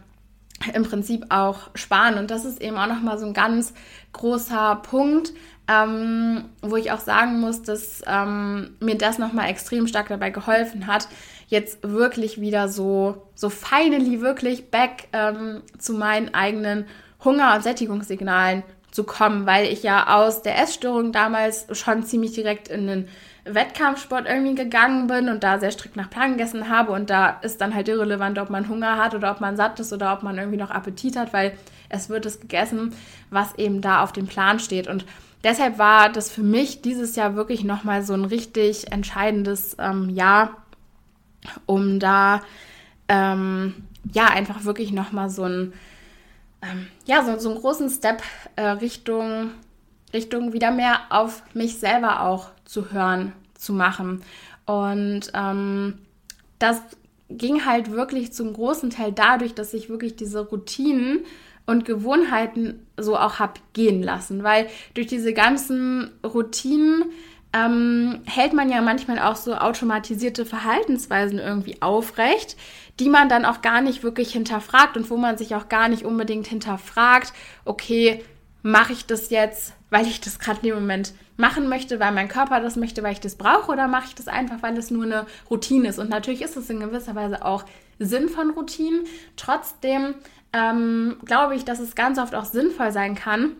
im 0.72 0.82
Prinzip 0.84 1.26
auch 1.30 1.70
sparen. 1.74 2.18
Und 2.18 2.30
das 2.30 2.44
ist 2.44 2.60
eben 2.60 2.76
auch 2.76 2.86
nochmal 2.86 3.18
so 3.18 3.26
ein 3.26 3.34
ganz 3.34 3.74
großer 4.12 4.76
Punkt, 4.76 5.32
ähm, 5.68 6.44
wo 6.62 6.76
ich 6.76 6.92
auch 6.92 7.00
sagen 7.00 7.40
muss, 7.40 7.62
dass 7.62 8.02
ähm, 8.06 8.76
mir 8.80 8.96
das 8.96 9.18
nochmal 9.18 9.48
extrem 9.48 9.86
stark 9.86 10.08
dabei 10.08 10.30
geholfen 10.30 10.86
hat, 10.86 11.08
jetzt 11.48 11.78
wirklich 11.82 12.40
wieder 12.40 12.68
so, 12.68 13.28
so 13.34 13.50
finally 13.50 14.20
wirklich 14.20 14.70
back 14.70 15.08
ähm, 15.12 15.62
zu 15.78 15.94
meinen 15.94 16.34
eigenen 16.34 16.86
Hunger- 17.24 17.54
und 17.54 17.62
Sättigungssignalen 17.62 18.62
zu 18.90 19.04
kommen, 19.04 19.44
weil 19.44 19.66
ich 19.66 19.82
ja 19.82 20.16
aus 20.16 20.42
der 20.42 20.56
Essstörung 20.60 21.10
damals 21.10 21.66
schon 21.72 22.04
ziemlich 22.04 22.32
direkt 22.32 22.68
in 22.68 22.86
den 22.86 23.08
Wettkampfsport 23.44 24.26
irgendwie 24.26 24.54
gegangen 24.54 25.06
bin 25.06 25.28
und 25.28 25.42
da 25.42 25.58
sehr 25.58 25.70
strikt 25.70 25.96
nach 25.96 26.10
Plan 26.10 26.32
gegessen 26.32 26.68
habe. 26.68 26.92
Und 26.92 27.10
da 27.10 27.40
ist 27.42 27.60
dann 27.60 27.74
halt 27.74 27.88
irrelevant, 27.88 28.38
ob 28.38 28.50
man 28.50 28.68
Hunger 28.68 28.96
hat 28.96 29.14
oder 29.14 29.30
ob 29.32 29.40
man 29.40 29.56
satt 29.56 29.80
ist 29.80 29.92
oder 29.92 30.12
ob 30.12 30.22
man 30.22 30.38
irgendwie 30.38 30.58
noch 30.58 30.70
Appetit 30.70 31.16
hat, 31.16 31.32
weil 31.32 31.52
es 31.88 32.08
wird 32.08 32.24
es 32.24 32.40
gegessen, 32.40 32.94
was 33.30 33.54
eben 33.56 33.80
da 33.80 34.02
auf 34.02 34.12
dem 34.12 34.26
Plan 34.26 34.60
steht. 34.60 34.88
Und 34.88 35.04
deshalb 35.42 35.78
war 35.78 36.08
das 36.08 36.30
für 36.30 36.42
mich 36.42 36.80
dieses 36.80 37.16
Jahr 37.16 37.36
wirklich 37.36 37.64
nochmal 37.64 38.02
so 38.02 38.14
ein 38.14 38.24
richtig 38.24 38.92
entscheidendes 38.92 39.76
ähm, 39.78 40.08
Jahr, 40.08 40.63
um 41.66 42.00
da 42.00 42.42
ähm, 43.08 43.74
ja 44.12 44.26
einfach 44.26 44.64
wirklich 44.64 44.92
nochmal 44.92 45.30
so 45.30 45.44
ein 45.44 45.72
ähm, 46.62 46.86
ja 47.06 47.24
so, 47.24 47.38
so 47.38 47.50
einen 47.50 47.60
großen 47.60 47.90
Step 47.90 48.22
äh, 48.56 48.62
Richtung 48.62 49.50
Richtung 50.12 50.52
wieder 50.52 50.70
mehr 50.70 51.00
auf 51.10 51.42
mich 51.54 51.78
selber 51.78 52.22
auch 52.22 52.50
zu 52.64 52.92
hören, 52.92 53.32
zu 53.54 53.72
machen. 53.72 54.22
Und 54.64 55.32
ähm, 55.34 55.98
das 56.58 56.80
ging 57.28 57.66
halt 57.66 57.90
wirklich 57.90 58.32
zum 58.32 58.52
großen 58.52 58.90
Teil 58.90 59.12
dadurch, 59.12 59.54
dass 59.54 59.74
ich 59.74 59.90
wirklich 59.90 60.16
diese 60.16 60.40
Routinen 60.40 61.24
und 61.66 61.84
Gewohnheiten 61.84 62.86
so 62.96 63.16
auch 63.16 63.38
habe 63.38 63.60
gehen 63.72 64.02
lassen, 64.02 64.42
weil 64.44 64.68
durch 64.94 65.06
diese 65.06 65.32
ganzen 65.32 66.10
Routinen 66.22 67.04
ähm, 67.54 68.20
hält 68.26 68.52
man 68.52 68.68
ja 68.68 68.82
manchmal 68.82 69.20
auch 69.20 69.36
so 69.36 69.54
automatisierte 69.54 70.44
Verhaltensweisen 70.44 71.38
irgendwie 71.38 71.80
aufrecht, 71.80 72.56
die 72.98 73.08
man 73.08 73.28
dann 73.28 73.44
auch 73.44 73.62
gar 73.62 73.80
nicht 73.80 74.02
wirklich 74.02 74.32
hinterfragt 74.32 74.96
und 74.96 75.08
wo 75.08 75.16
man 75.16 75.38
sich 75.38 75.54
auch 75.54 75.68
gar 75.68 75.88
nicht 75.88 76.04
unbedingt 76.04 76.48
hinterfragt, 76.48 77.32
okay, 77.64 78.24
mache 78.62 78.92
ich 78.92 79.06
das 79.06 79.30
jetzt, 79.30 79.74
weil 79.90 80.06
ich 80.06 80.20
das 80.20 80.38
gerade 80.38 80.60
in 80.60 80.66
dem 80.66 80.74
Moment 80.74 81.14
machen 81.36 81.68
möchte, 81.68 82.00
weil 82.00 82.12
mein 82.12 82.28
Körper 82.28 82.60
das 82.60 82.76
möchte, 82.76 83.02
weil 83.02 83.12
ich 83.12 83.20
das 83.20 83.36
brauche, 83.36 83.70
oder 83.70 83.88
mache 83.88 84.06
ich 84.08 84.14
das 84.14 84.26
einfach, 84.26 84.62
weil 84.62 84.76
es 84.76 84.90
nur 84.90 85.04
eine 85.04 85.26
Routine 85.48 85.88
ist? 85.88 85.98
Und 85.98 86.10
natürlich 86.10 86.42
ist 86.42 86.56
es 86.56 86.70
in 86.70 86.80
gewisser 86.80 87.14
Weise 87.14 87.44
auch 87.44 87.64
Sinn 87.98 88.28
von 88.28 88.50
Routinen. 88.50 89.04
Trotzdem 89.36 90.14
ähm, 90.52 91.16
glaube 91.24 91.54
ich, 91.54 91.64
dass 91.64 91.78
es 91.78 91.94
ganz 91.94 92.18
oft 92.18 92.34
auch 92.34 92.44
sinnvoll 92.44 92.90
sein 92.90 93.14
kann, 93.14 93.52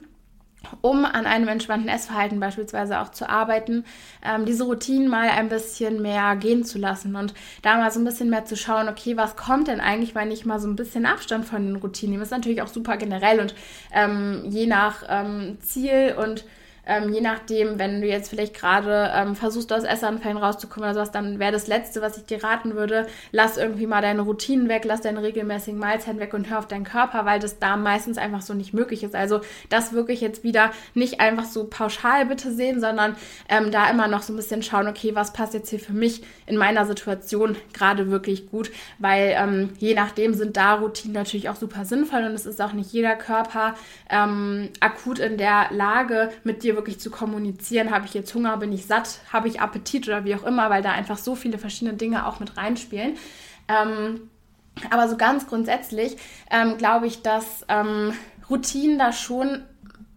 um 0.81 1.05
an 1.05 1.27
einem 1.27 1.49
entspannten 1.49 1.89
Essverhalten 1.89 2.41
beispielsweise 2.41 3.01
auch 3.01 3.11
zu 3.11 3.29
arbeiten, 3.29 3.85
ähm, 4.25 4.45
diese 4.45 4.65
Routinen 4.65 5.09
mal 5.09 5.29
ein 5.29 5.49
bisschen 5.49 6.03
mehr 6.03 6.37
gehen 6.37 6.65
zu 6.65 6.79
lassen 6.79 7.17
und 7.17 7.35
da 7.63 7.77
mal 7.77 7.91
so 7.91 8.01
ein 8.01 8.05
bisschen 8.05 8.31
mehr 8.31 8.45
zu 8.45 8.57
schauen, 8.57 8.89
okay, 8.89 9.17
was 9.17 9.37
kommt 9.37 9.69
denn 9.69 9.81
eigentlich, 9.81 10.15
wenn 10.15 10.31
ich 10.31 10.45
mal 10.45 10.61
so 10.61 10.69
ein 10.69 10.77
bisschen 10.77 11.07
Abstand 11.07 11.45
von 11.45 11.67
den 11.67 11.77
Routinen 11.77 12.13
nehme. 12.13 12.23
Ist 12.23 12.31
natürlich 12.31 12.63
auch 12.63 12.69
super 12.69 12.97
generell 12.97 13.41
und 13.41 13.55
ähm, 13.93 14.45
je 14.49 14.67
nach 14.67 15.05
ähm, 15.09 15.59
Ziel 15.61 16.15
und 16.19 16.45
ähm, 16.87 17.13
je 17.13 17.21
nachdem, 17.21 17.79
wenn 17.79 18.01
du 18.01 18.07
jetzt 18.07 18.29
vielleicht 18.29 18.55
gerade 18.55 19.11
ähm, 19.15 19.35
versuchst, 19.35 19.73
aus 19.73 19.85
Essanfällen 19.85 20.37
rauszukommen 20.37 20.89
oder 20.89 20.95
sowas, 20.95 21.11
dann 21.11 21.39
wäre 21.39 21.53
das 21.53 21.67
Letzte, 21.67 22.03
was 22.03 22.17
ich 22.17 22.25
dir 22.25 22.43
raten 22.43 22.75
würde, 22.75 23.07
lass 23.33 23.57
irgendwie 23.57 23.87
mal 23.87 24.03
deine 24.03 24.23
Routinen 24.23 24.69
weg, 24.69 24.85
lass 24.85 25.01
deine 25.01 25.23
regelmäßigen 25.23 25.79
Mahlzeiten 25.79 26.21
weg 26.21 26.35
und 26.35 26.51
hör 26.51 26.59
auf 26.59 26.69
deinen 26.69 26.85
Körper, 26.85 27.25
weil 27.25 27.41
das 27.41 27.59
da 27.59 27.77
meistens 27.77 28.19
einfach 28.19 28.43
so 28.43 28.55
nicht 28.55 28.75
möglich 28.75 29.03
ist. 29.03 29.15
Also 29.15 29.41
das 29.69 29.93
wirklich 29.93 30.21
jetzt 30.21 30.45
wieder 30.45 30.73
nicht 30.95 31.21
einfach 31.21 31.45
so 31.45 31.65
pauschal 31.65 32.27
bitte 32.27 32.53
sehen, 32.53 32.81
sondern 32.81 33.17
ähm, 33.49 33.71
da 33.71 33.91
immer 33.91 34.09
noch 34.09 34.23
so 34.23 34.33
ein 34.33 34.37
bisschen 34.37 34.63
schauen, 34.63 34.89
okay, 34.89 35.15
was 35.15 35.33
passt 35.33 35.55
jetzt 35.55 35.71
hier 35.71 35.81
für 35.81 35.93
mich 35.93 36.23
in 36.47 36.57
meiner 36.57 36.85
Situation 36.87 37.57
gerade 37.73 38.11
wirklich 38.11 38.51
gut, 38.51 38.71
weil 38.99 39.35
ähm, 39.37 39.71
je 39.79 39.95
nachdem 39.95 40.35
sind 40.35 40.57
da 40.57 40.75
Routinen 40.75 41.15
natürlich 41.15 41.49
auch 41.49 41.57
super 41.57 41.85
sinnvoll 41.85 42.25
und 42.25 42.33
es 42.33 42.47
ist 42.47 42.61
auch 42.61 42.73
nicht 42.73 42.93
jeder 42.93 43.17
Körper 43.17 43.75
ähm, 44.11 44.69
akut 44.81 45.19
in 45.19 45.39
der 45.39 45.69
Lage, 45.71 46.31
mit 46.43 46.63
dir 46.63 46.74
wirklich 46.77 47.01
zu 47.01 47.11
kommunizieren, 47.11 47.91
habe 47.91 48.07
ich 48.07 48.15
jetzt 48.15 48.35
Hunger, 48.35 48.57
bin 48.57 48.73
ich 48.73 48.87
satt, 48.87 49.21
habe 49.33 49.49
ich 49.49 49.61
Appetit 49.61 50.09
oder 50.09 50.25
wie 50.25 50.35
auch 50.35 50.45
immer, 50.45 50.71
weil 50.71 50.83
da 50.83 50.93
einfach 50.93 51.19
so 51.19 51.35
viele 51.35 51.59
verschiedene 51.59 51.97
Dinge 51.97 52.27
auch 52.27 52.41
mit 52.41 52.57
reinspielen. 52.57 53.17
Ähm, 53.69 54.29
aber 54.91 55.09
so 55.09 55.17
ganz 55.17 55.47
grundsätzlich 55.47 56.17
ähm, 56.51 56.77
glaube 56.79 57.07
ich, 57.07 57.23
dass 57.23 57.65
ähm, 57.69 58.13
Routinen 58.51 58.99
da 58.99 59.13
schon 59.13 59.63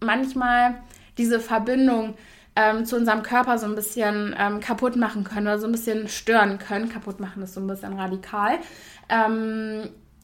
manchmal 0.00 0.82
diese 1.16 1.40
Verbindung 1.40 2.14
ähm, 2.56 2.84
zu 2.84 2.96
unserem 2.96 3.22
Körper 3.22 3.58
so 3.58 3.66
ein 3.66 3.74
bisschen 3.74 4.34
ähm, 4.38 4.60
kaputt 4.60 4.96
machen 4.96 5.24
können 5.24 5.46
oder 5.46 5.58
so 5.58 5.66
ein 5.66 5.72
bisschen 5.72 6.08
stören 6.08 6.58
können. 6.58 6.88
Kaputt 6.88 7.20
machen 7.20 7.42
ist 7.42 7.54
so 7.54 7.60
ein 7.60 7.66
bisschen 7.66 7.98
radikal. 7.98 8.58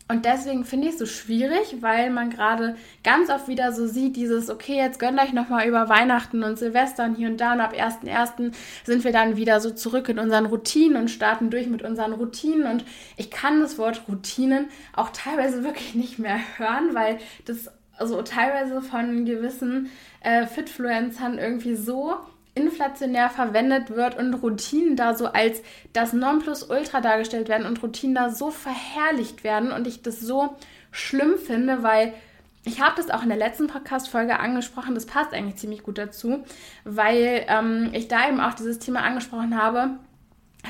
Und 0.06 0.26
deswegen 0.26 0.66
finde 0.66 0.88
ich 0.88 0.94
es 0.94 0.98
so 0.98 1.06
schwierig, 1.06 1.76
weil 1.80 2.10
man 2.10 2.28
gerade 2.28 2.76
ganz 3.02 3.30
oft 3.30 3.48
wieder 3.48 3.72
so 3.72 3.86
sieht, 3.86 4.16
dieses, 4.16 4.50
okay, 4.50 4.76
jetzt 4.76 4.98
gönnt 4.98 5.18
euch 5.18 5.32
nochmal 5.32 5.66
über 5.66 5.88
Weihnachten 5.88 6.42
und 6.42 6.58
Silvester 6.58 7.04
und 7.06 7.14
hier 7.14 7.28
und 7.28 7.40
da 7.40 7.54
und 7.54 7.60
ab 7.60 7.72
1.1. 7.72 8.52
sind 8.84 9.02
wir 9.02 9.12
dann 9.12 9.38
wieder 9.38 9.60
so 9.60 9.70
zurück 9.70 10.10
in 10.10 10.18
unseren 10.18 10.44
Routinen 10.44 10.98
und 10.98 11.10
starten 11.10 11.48
durch 11.48 11.68
mit 11.68 11.82
unseren 11.82 12.12
Routinen. 12.12 12.66
Und 12.66 12.84
ich 13.16 13.30
kann 13.30 13.60
das 13.60 13.78
Wort 13.78 14.02
Routinen 14.06 14.68
auch 14.94 15.08
teilweise 15.08 15.64
wirklich 15.64 15.94
nicht 15.94 16.18
mehr 16.18 16.38
hören, 16.58 16.94
weil 16.94 17.18
das 17.46 17.70
also 17.96 18.20
teilweise 18.22 18.82
von 18.82 19.24
gewissen 19.24 19.90
äh, 20.20 20.46
Fitfluencern 20.46 21.38
irgendwie 21.38 21.76
so 21.76 22.16
inflationär 22.54 23.30
verwendet 23.30 23.90
wird 23.90 24.16
und 24.16 24.34
Routinen 24.34 24.96
da 24.96 25.14
so 25.14 25.26
als 25.26 25.62
das 25.92 26.12
Nonplusultra 26.12 27.00
dargestellt 27.00 27.48
werden 27.48 27.66
und 27.66 27.82
Routinen 27.82 28.14
da 28.14 28.30
so 28.30 28.50
verherrlicht 28.50 29.44
werden 29.44 29.72
und 29.72 29.86
ich 29.86 30.02
das 30.02 30.20
so 30.20 30.54
schlimm 30.92 31.36
finde, 31.38 31.82
weil 31.82 32.14
ich 32.64 32.80
habe 32.80 32.94
das 32.96 33.10
auch 33.10 33.22
in 33.22 33.28
der 33.28 33.36
letzten 33.36 33.66
Podcast-Folge 33.66 34.38
angesprochen, 34.38 34.94
das 34.94 35.06
passt 35.06 35.34
eigentlich 35.34 35.56
ziemlich 35.56 35.82
gut 35.82 35.98
dazu, 35.98 36.44
weil 36.84 37.44
ähm, 37.48 37.90
ich 37.92 38.08
da 38.08 38.28
eben 38.28 38.40
auch 38.40 38.54
dieses 38.54 38.78
Thema 38.78 39.02
angesprochen 39.02 39.60
habe, 39.60 39.90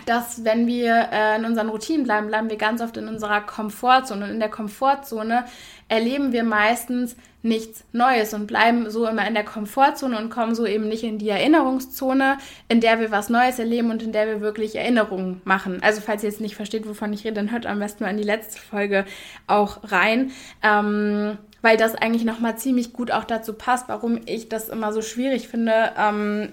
dass 0.06 0.44
wenn 0.44 0.66
wir 0.66 1.08
äh, 1.12 1.36
in 1.36 1.44
unseren 1.44 1.68
Routinen 1.68 2.04
bleiben, 2.04 2.26
bleiben 2.26 2.50
wir 2.50 2.56
ganz 2.56 2.80
oft 2.80 2.96
in 2.96 3.08
unserer 3.08 3.40
Komfortzone. 3.40 4.24
Und 4.24 4.30
in 4.32 4.40
der 4.40 4.50
Komfortzone 4.50 5.44
erleben 5.88 6.32
wir 6.32 6.44
meistens 6.44 7.16
nichts 7.42 7.84
Neues 7.92 8.32
und 8.32 8.46
bleiben 8.46 8.90
so 8.90 9.06
immer 9.06 9.26
in 9.28 9.34
der 9.34 9.44
Komfortzone 9.44 10.16
und 10.16 10.30
kommen 10.30 10.54
so 10.54 10.64
eben 10.64 10.88
nicht 10.88 11.04
in 11.04 11.18
die 11.18 11.28
Erinnerungszone, 11.28 12.38
in 12.68 12.80
der 12.80 13.00
wir 13.00 13.10
was 13.10 13.28
Neues 13.28 13.58
erleben 13.58 13.90
und 13.90 14.02
in 14.02 14.12
der 14.12 14.26
wir 14.26 14.40
wirklich 14.40 14.76
Erinnerungen 14.76 15.42
machen. 15.44 15.82
Also 15.82 16.00
falls 16.00 16.22
ihr 16.22 16.30
jetzt 16.30 16.40
nicht 16.40 16.56
versteht, 16.56 16.88
wovon 16.88 17.12
ich 17.12 17.24
rede, 17.24 17.34
dann 17.34 17.52
hört 17.52 17.66
am 17.66 17.80
besten 17.80 18.04
mal 18.04 18.10
in 18.10 18.16
die 18.16 18.22
letzte 18.22 18.58
Folge 18.58 19.04
auch 19.46 19.78
rein. 19.84 20.32
Ähm, 20.62 21.36
weil 21.60 21.76
das 21.76 21.94
eigentlich 21.94 22.24
nochmal 22.24 22.58
ziemlich 22.58 22.92
gut 22.92 23.10
auch 23.10 23.24
dazu 23.24 23.54
passt, 23.54 23.88
warum 23.88 24.20
ich 24.26 24.50
das 24.50 24.68
immer 24.68 24.92
so 24.92 25.00
schwierig 25.00 25.48
finde, 25.48 25.92
ähm, 25.98 26.52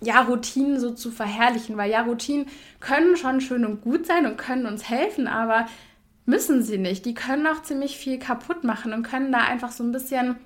ja, 0.00 0.22
Routinen 0.22 0.78
so 0.78 0.90
zu 0.90 1.10
verherrlichen, 1.10 1.76
weil 1.76 1.90
ja, 1.90 2.02
Routinen 2.02 2.46
können 2.80 3.16
schon 3.16 3.40
schön 3.40 3.64
und 3.64 3.82
gut 3.82 4.06
sein 4.06 4.26
und 4.26 4.36
können 4.36 4.66
uns 4.66 4.88
helfen, 4.88 5.26
aber 5.28 5.66
müssen 6.24 6.62
sie 6.62 6.78
nicht. 6.78 7.04
Die 7.04 7.14
können 7.14 7.46
auch 7.46 7.62
ziemlich 7.62 7.96
viel 7.96 8.18
kaputt 8.18 8.64
machen 8.64 8.92
und 8.92 9.02
können 9.02 9.32
da 9.32 9.38
einfach 9.38 9.72
so 9.72 9.82
ein 9.84 9.92
bisschen 9.92 10.36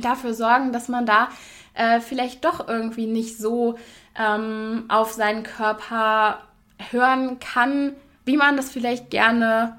dafür 0.00 0.34
sorgen, 0.34 0.72
dass 0.72 0.88
man 0.88 1.06
da 1.06 1.28
äh, 1.74 2.00
vielleicht 2.00 2.44
doch 2.44 2.68
irgendwie 2.68 3.06
nicht 3.06 3.38
so 3.38 3.78
ähm, 4.18 4.84
auf 4.88 5.12
seinen 5.12 5.42
Körper 5.42 6.40
hören 6.90 7.38
kann, 7.38 7.92
wie 8.24 8.36
man 8.36 8.56
das 8.56 8.70
vielleicht 8.70 9.10
gerne 9.10 9.78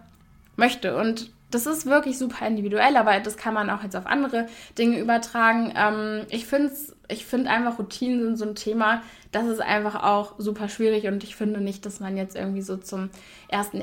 möchte. 0.56 0.98
Und 0.98 1.32
das 1.50 1.66
ist 1.66 1.86
wirklich 1.86 2.18
super 2.18 2.46
individuell, 2.46 2.98
aber 2.98 3.20
das 3.20 3.38
kann 3.38 3.54
man 3.54 3.70
auch 3.70 3.84
jetzt 3.84 3.96
auf 3.96 4.06
andere 4.06 4.48
Dinge 4.78 5.00
übertragen. 5.00 5.74
Ähm, 5.76 6.26
ich 6.30 6.46
finde 6.46 6.72
ich 7.10 7.26
find 7.26 7.48
einfach, 7.48 7.80
Routinen 7.80 8.22
sind 8.22 8.38
so 8.38 8.46
ein 8.46 8.56
Thema, 8.56 9.02
das 9.32 9.48
ist 9.48 9.62
einfach 9.62 10.04
auch 10.04 10.36
super 10.38 10.68
schwierig 10.68 11.08
und 11.08 11.24
ich 11.24 11.36
finde 11.36 11.62
nicht, 11.62 11.86
dass 11.86 12.00
man 12.00 12.18
jetzt 12.18 12.36
irgendwie 12.36 12.62
so 12.62 12.76
zum 12.76 13.10
ersten 13.48 13.82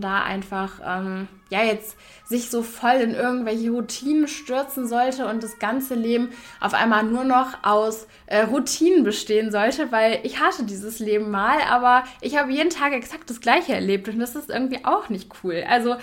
da 0.00 0.22
einfach, 0.22 0.80
ähm, 0.84 1.28
ja, 1.48 1.62
jetzt 1.62 1.96
sich 2.26 2.50
so 2.50 2.62
voll 2.62 2.96
in 2.96 3.14
irgendwelche 3.14 3.70
Routinen 3.70 4.28
stürzen 4.28 4.86
sollte 4.86 5.26
und 5.26 5.42
das 5.42 5.58
ganze 5.58 5.94
Leben 5.94 6.30
auf 6.60 6.74
einmal 6.74 7.04
nur 7.04 7.24
noch 7.24 7.62
aus 7.62 8.06
äh, 8.26 8.42
Routinen 8.42 9.04
bestehen 9.04 9.50
sollte, 9.50 9.90
weil 9.90 10.18
ich 10.24 10.40
hatte 10.40 10.64
dieses 10.64 10.98
Leben 10.98 11.30
mal, 11.30 11.58
aber 11.70 12.04
ich 12.20 12.36
habe 12.36 12.52
jeden 12.52 12.70
Tag 12.70 12.92
exakt 12.92 13.30
das 13.30 13.40
Gleiche 13.40 13.74
erlebt 13.74 14.08
und 14.08 14.18
das 14.18 14.34
ist 14.34 14.50
irgendwie 14.50 14.84
auch 14.84 15.08
nicht 15.08 15.30
cool. 15.42 15.64
Also 15.66 15.96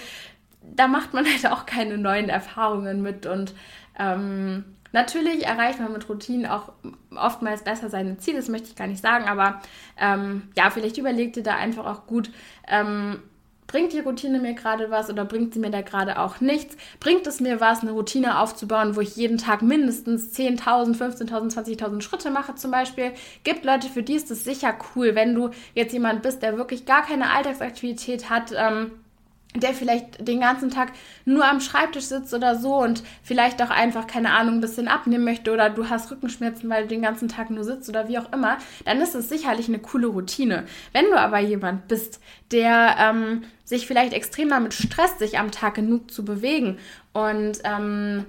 da 0.76 0.88
macht 0.88 1.14
man 1.14 1.26
halt 1.26 1.46
auch 1.48 1.66
keine 1.66 1.98
neuen 1.98 2.30
Erfahrungen 2.30 3.02
mit 3.02 3.26
und 3.26 3.54
ähm, 4.00 4.66
natürlich 4.92 5.46
erreicht 5.46 5.80
man 5.80 5.94
mit 5.94 6.08
Routinen 6.10 6.46
auch 6.46 6.72
oftmals 7.16 7.64
besser 7.64 7.90
seine 7.90 8.18
Ziele, 8.18 8.38
das 8.38 8.50
möchte 8.50 8.70
ich 8.70 8.76
gar 8.76 8.88
nicht 8.88 9.02
sagen, 9.02 9.26
aber 9.26 9.62
ähm, 10.00 10.44
ja, 10.56 10.70
vielleicht 10.70 10.98
überlegt 10.98 11.38
ihr 11.38 11.44
da 11.44 11.56
einfach 11.56 11.86
auch 11.86 12.08
gut, 12.08 12.32
ähm, 12.68 13.20
bringt 13.68 13.92
die 13.92 14.02
Routine 14.02 14.40
mir 14.40 14.54
gerade 14.54 14.92
was 14.92 15.10
oder 15.10 15.26
bringt 15.26 15.56
sie 15.56 15.60
mir 15.60 15.72
da 15.72 15.82
gerade 15.82 16.20
auch 16.20 16.42
nichts? 16.42 16.78
Bringt 17.00 17.26
es 17.26 17.40
mir 17.40 17.60
was, 17.60 17.82
eine 17.82 17.92
Routine 17.92 18.40
aufzubauen, 18.40 18.96
wo 18.96 19.02
ich 19.02 19.16
jeden 19.16 19.40
Tag 19.40 19.64
mindestens 19.64 20.32
10.000, 20.38 20.96
15.000, 20.96 21.56
20.000 21.56 22.02
Schritte 22.02 22.30
mache 22.30 22.54
zum 22.54 22.70
Beispiel? 22.70 23.14
Gibt 23.44 23.66
Leute, 23.66 23.90
für 23.90 24.04
die 24.04 24.14
ist 24.14 24.30
es 24.30 24.44
sicher 24.44 24.76
cool, 24.96 25.16
wenn 25.16 25.34
du 25.34 25.50
jetzt 25.74 25.92
jemand 25.92 26.22
bist, 26.22 26.44
der 26.44 26.58
wirklich 26.58 26.86
gar 26.86 27.04
keine 27.04 27.32
Alltagsaktivität 27.32 28.30
hat, 28.30 28.54
ähm, 28.56 28.92
der 29.56 29.74
vielleicht 29.74 30.28
den 30.28 30.40
ganzen 30.40 30.70
Tag 30.70 30.92
nur 31.26 31.46
am 31.46 31.62
Schreibtisch 31.62 32.06
sitzt 32.06 32.34
oder 32.34 32.58
so 32.58 32.76
und 32.76 33.04
vielleicht 33.22 33.62
auch 33.62 33.70
einfach, 33.70 34.08
keine 34.08 34.32
Ahnung, 34.32 34.56
ein 34.56 34.62
bisschen 34.62 34.88
abnehmen 34.88 35.24
möchte 35.24 35.52
oder 35.52 35.70
du 35.70 35.90
hast 35.90 36.10
Rückenschmerzen, 36.12 36.70
weil 36.70 36.84
du 36.84 36.90
den 36.90 37.02
ganzen 37.02 37.28
Tag 37.28 37.50
nur 37.50 37.64
sitzt 37.64 37.90
oder 37.90 38.08
wie 38.08 38.18
auch 38.18 38.32
immer, 38.34 38.58
dann 38.86 39.02
ist 39.02 39.16
es 39.16 39.30
sicherlich 39.30 39.68
eine 39.68 39.80
coole 39.80 40.08
Routine. 40.08 40.66
Wenn 40.92 41.06
du 41.06 41.20
aber 41.20 41.40
jemand 41.40 41.88
bist, 41.88 42.20
der 42.52 42.96
ähm, 43.00 43.44
sich 43.64 43.88
vielleicht 43.88 44.14
extrem 44.14 44.50
damit 44.50 44.74
stresst, 44.74 45.20
sich 45.20 45.38
am 45.38 45.52
Tag 45.52 45.76
genug 45.76 46.12
zu 46.12 46.26
bewegen 46.26 46.78
und 47.14 47.60
ähm, 47.64 48.26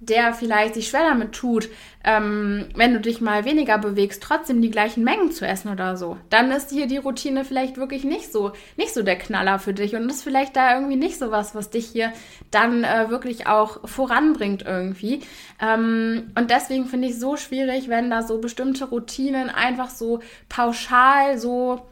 der 0.00 0.32
vielleicht 0.32 0.74
sich 0.74 0.88
schwer 0.88 1.08
damit 1.08 1.32
tut, 1.32 1.68
ähm, 2.04 2.66
wenn 2.74 2.92
du 2.92 3.00
dich 3.00 3.20
mal 3.20 3.44
weniger 3.44 3.78
bewegst, 3.78 4.22
trotzdem 4.22 4.62
die 4.62 4.70
gleichen 4.70 5.02
Mengen 5.04 5.32
zu 5.32 5.46
essen 5.46 5.70
oder 5.70 5.96
so, 5.96 6.16
dann 6.30 6.52
ist 6.52 6.70
hier 6.70 6.86
die 6.86 6.96
Routine 6.96 7.44
vielleicht 7.44 7.76
wirklich 7.76 8.04
nicht 8.04 8.32
so, 8.32 8.52
nicht 8.76 8.94
so 8.94 9.02
der 9.02 9.18
Knaller 9.18 9.58
für 9.58 9.74
dich 9.74 9.96
und 9.96 10.08
ist 10.08 10.22
vielleicht 10.22 10.56
da 10.56 10.74
irgendwie 10.74 10.96
nicht 10.96 11.18
so 11.18 11.30
was, 11.30 11.54
was 11.54 11.70
dich 11.70 11.86
hier 11.86 12.12
dann 12.50 12.84
äh, 12.84 13.10
wirklich 13.10 13.46
auch 13.46 13.88
voranbringt 13.88 14.62
irgendwie. 14.62 15.20
Ähm, 15.60 16.30
und 16.38 16.50
deswegen 16.50 16.86
finde 16.86 17.08
ich 17.08 17.18
so 17.18 17.36
schwierig, 17.36 17.88
wenn 17.88 18.10
da 18.10 18.22
so 18.22 18.38
bestimmte 18.38 18.84
Routinen 18.86 19.50
einfach 19.50 19.90
so 19.90 20.20
pauschal 20.48 21.38
so 21.38 21.82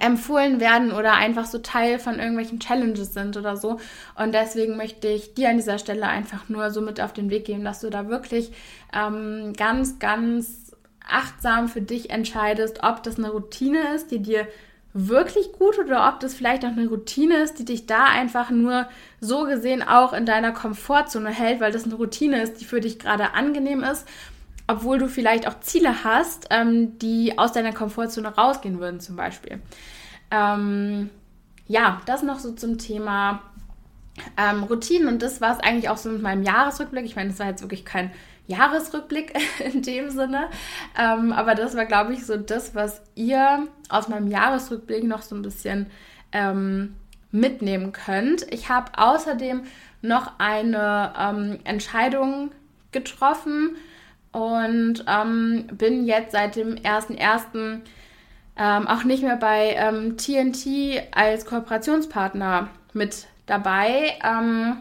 empfohlen 0.00 0.60
werden 0.60 0.92
oder 0.92 1.14
einfach 1.14 1.46
so 1.46 1.58
Teil 1.58 1.98
von 1.98 2.18
irgendwelchen 2.18 2.58
Challenges 2.58 3.14
sind 3.14 3.36
oder 3.36 3.56
so. 3.56 3.78
Und 4.16 4.32
deswegen 4.32 4.76
möchte 4.76 5.08
ich 5.08 5.34
dir 5.34 5.50
an 5.50 5.56
dieser 5.56 5.78
Stelle 5.78 6.06
einfach 6.06 6.48
nur 6.48 6.70
so 6.70 6.80
mit 6.80 7.00
auf 7.00 7.12
den 7.12 7.30
Weg 7.30 7.44
geben, 7.44 7.64
dass 7.64 7.80
du 7.80 7.90
da 7.90 8.08
wirklich 8.08 8.50
ähm, 8.92 9.52
ganz, 9.56 9.98
ganz 9.98 10.72
achtsam 11.06 11.68
für 11.68 11.80
dich 11.80 12.10
entscheidest, 12.10 12.82
ob 12.82 13.02
das 13.02 13.18
eine 13.18 13.30
Routine 13.30 13.94
ist, 13.94 14.10
die 14.10 14.18
dir 14.18 14.46
wirklich 14.94 15.52
gut 15.52 15.78
oder 15.78 16.08
ob 16.08 16.20
das 16.20 16.34
vielleicht 16.34 16.64
auch 16.64 16.70
eine 16.70 16.88
Routine 16.88 17.36
ist, 17.36 17.58
die 17.58 17.64
dich 17.64 17.86
da 17.86 18.06
einfach 18.06 18.50
nur 18.50 18.88
so 19.20 19.44
gesehen 19.44 19.82
auch 19.82 20.12
in 20.12 20.26
deiner 20.26 20.52
Komfortzone 20.52 21.30
hält, 21.30 21.60
weil 21.60 21.72
das 21.72 21.84
eine 21.84 21.94
Routine 21.94 22.42
ist, 22.42 22.60
die 22.60 22.64
für 22.64 22.80
dich 22.80 22.98
gerade 22.98 23.34
angenehm 23.34 23.82
ist 23.84 24.06
obwohl 24.68 24.98
du 24.98 25.08
vielleicht 25.08 25.48
auch 25.48 25.58
Ziele 25.60 26.04
hast, 26.04 26.46
ähm, 26.50 26.98
die 26.98 27.36
aus 27.38 27.52
deiner 27.52 27.72
Komfortzone 27.72 28.28
rausgehen 28.28 28.78
würden 28.78 29.00
zum 29.00 29.16
Beispiel. 29.16 29.60
Ähm, 30.30 31.10
ja, 31.66 32.00
das 32.06 32.22
noch 32.22 32.38
so 32.38 32.52
zum 32.52 32.78
Thema 32.78 33.42
ähm, 34.36 34.64
Routinen 34.64 35.08
und 35.08 35.22
das 35.22 35.40
war 35.40 35.56
es 35.56 35.60
eigentlich 35.60 35.88
auch 35.88 35.96
so 35.96 36.10
mit 36.10 36.22
meinem 36.22 36.42
Jahresrückblick. 36.42 37.04
Ich 37.04 37.16
meine, 37.16 37.30
das 37.30 37.38
war 37.38 37.46
jetzt 37.46 37.62
wirklich 37.62 37.84
kein 37.84 38.12
Jahresrückblick 38.46 39.34
in 39.72 39.82
dem 39.82 40.10
Sinne, 40.10 40.48
ähm, 40.98 41.32
aber 41.32 41.54
das 41.54 41.74
war, 41.74 41.86
glaube 41.86 42.12
ich, 42.12 42.26
so 42.26 42.36
das, 42.36 42.74
was 42.74 43.02
ihr 43.14 43.68
aus 43.88 44.08
meinem 44.08 44.28
Jahresrückblick 44.28 45.04
noch 45.04 45.22
so 45.22 45.34
ein 45.34 45.42
bisschen 45.42 45.86
ähm, 46.32 46.94
mitnehmen 47.30 47.92
könnt. 47.92 48.46
Ich 48.52 48.68
habe 48.68 48.92
außerdem 48.96 49.62
noch 50.02 50.38
eine 50.38 51.14
ähm, 51.18 51.58
Entscheidung 51.64 52.50
getroffen, 52.92 53.76
und 54.32 55.04
ähm, 55.06 55.66
bin 55.72 56.06
jetzt 56.06 56.32
seit 56.32 56.56
dem 56.56 56.76
1.1. 56.76 57.80
Ähm, 58.60 58.88
auch 58.88 59.04
nicht 59.04 59.22
mehr 59.22 59.36
bei 59.36 59.74
ähm, 59.76 60.16
TNT 60.16 61.02
als 61.12 61.46
Kooperationspartner 61.46 62.68
mit 62.92 63.28
dabei, 63.46 64.18
ähm, 64.24 64.78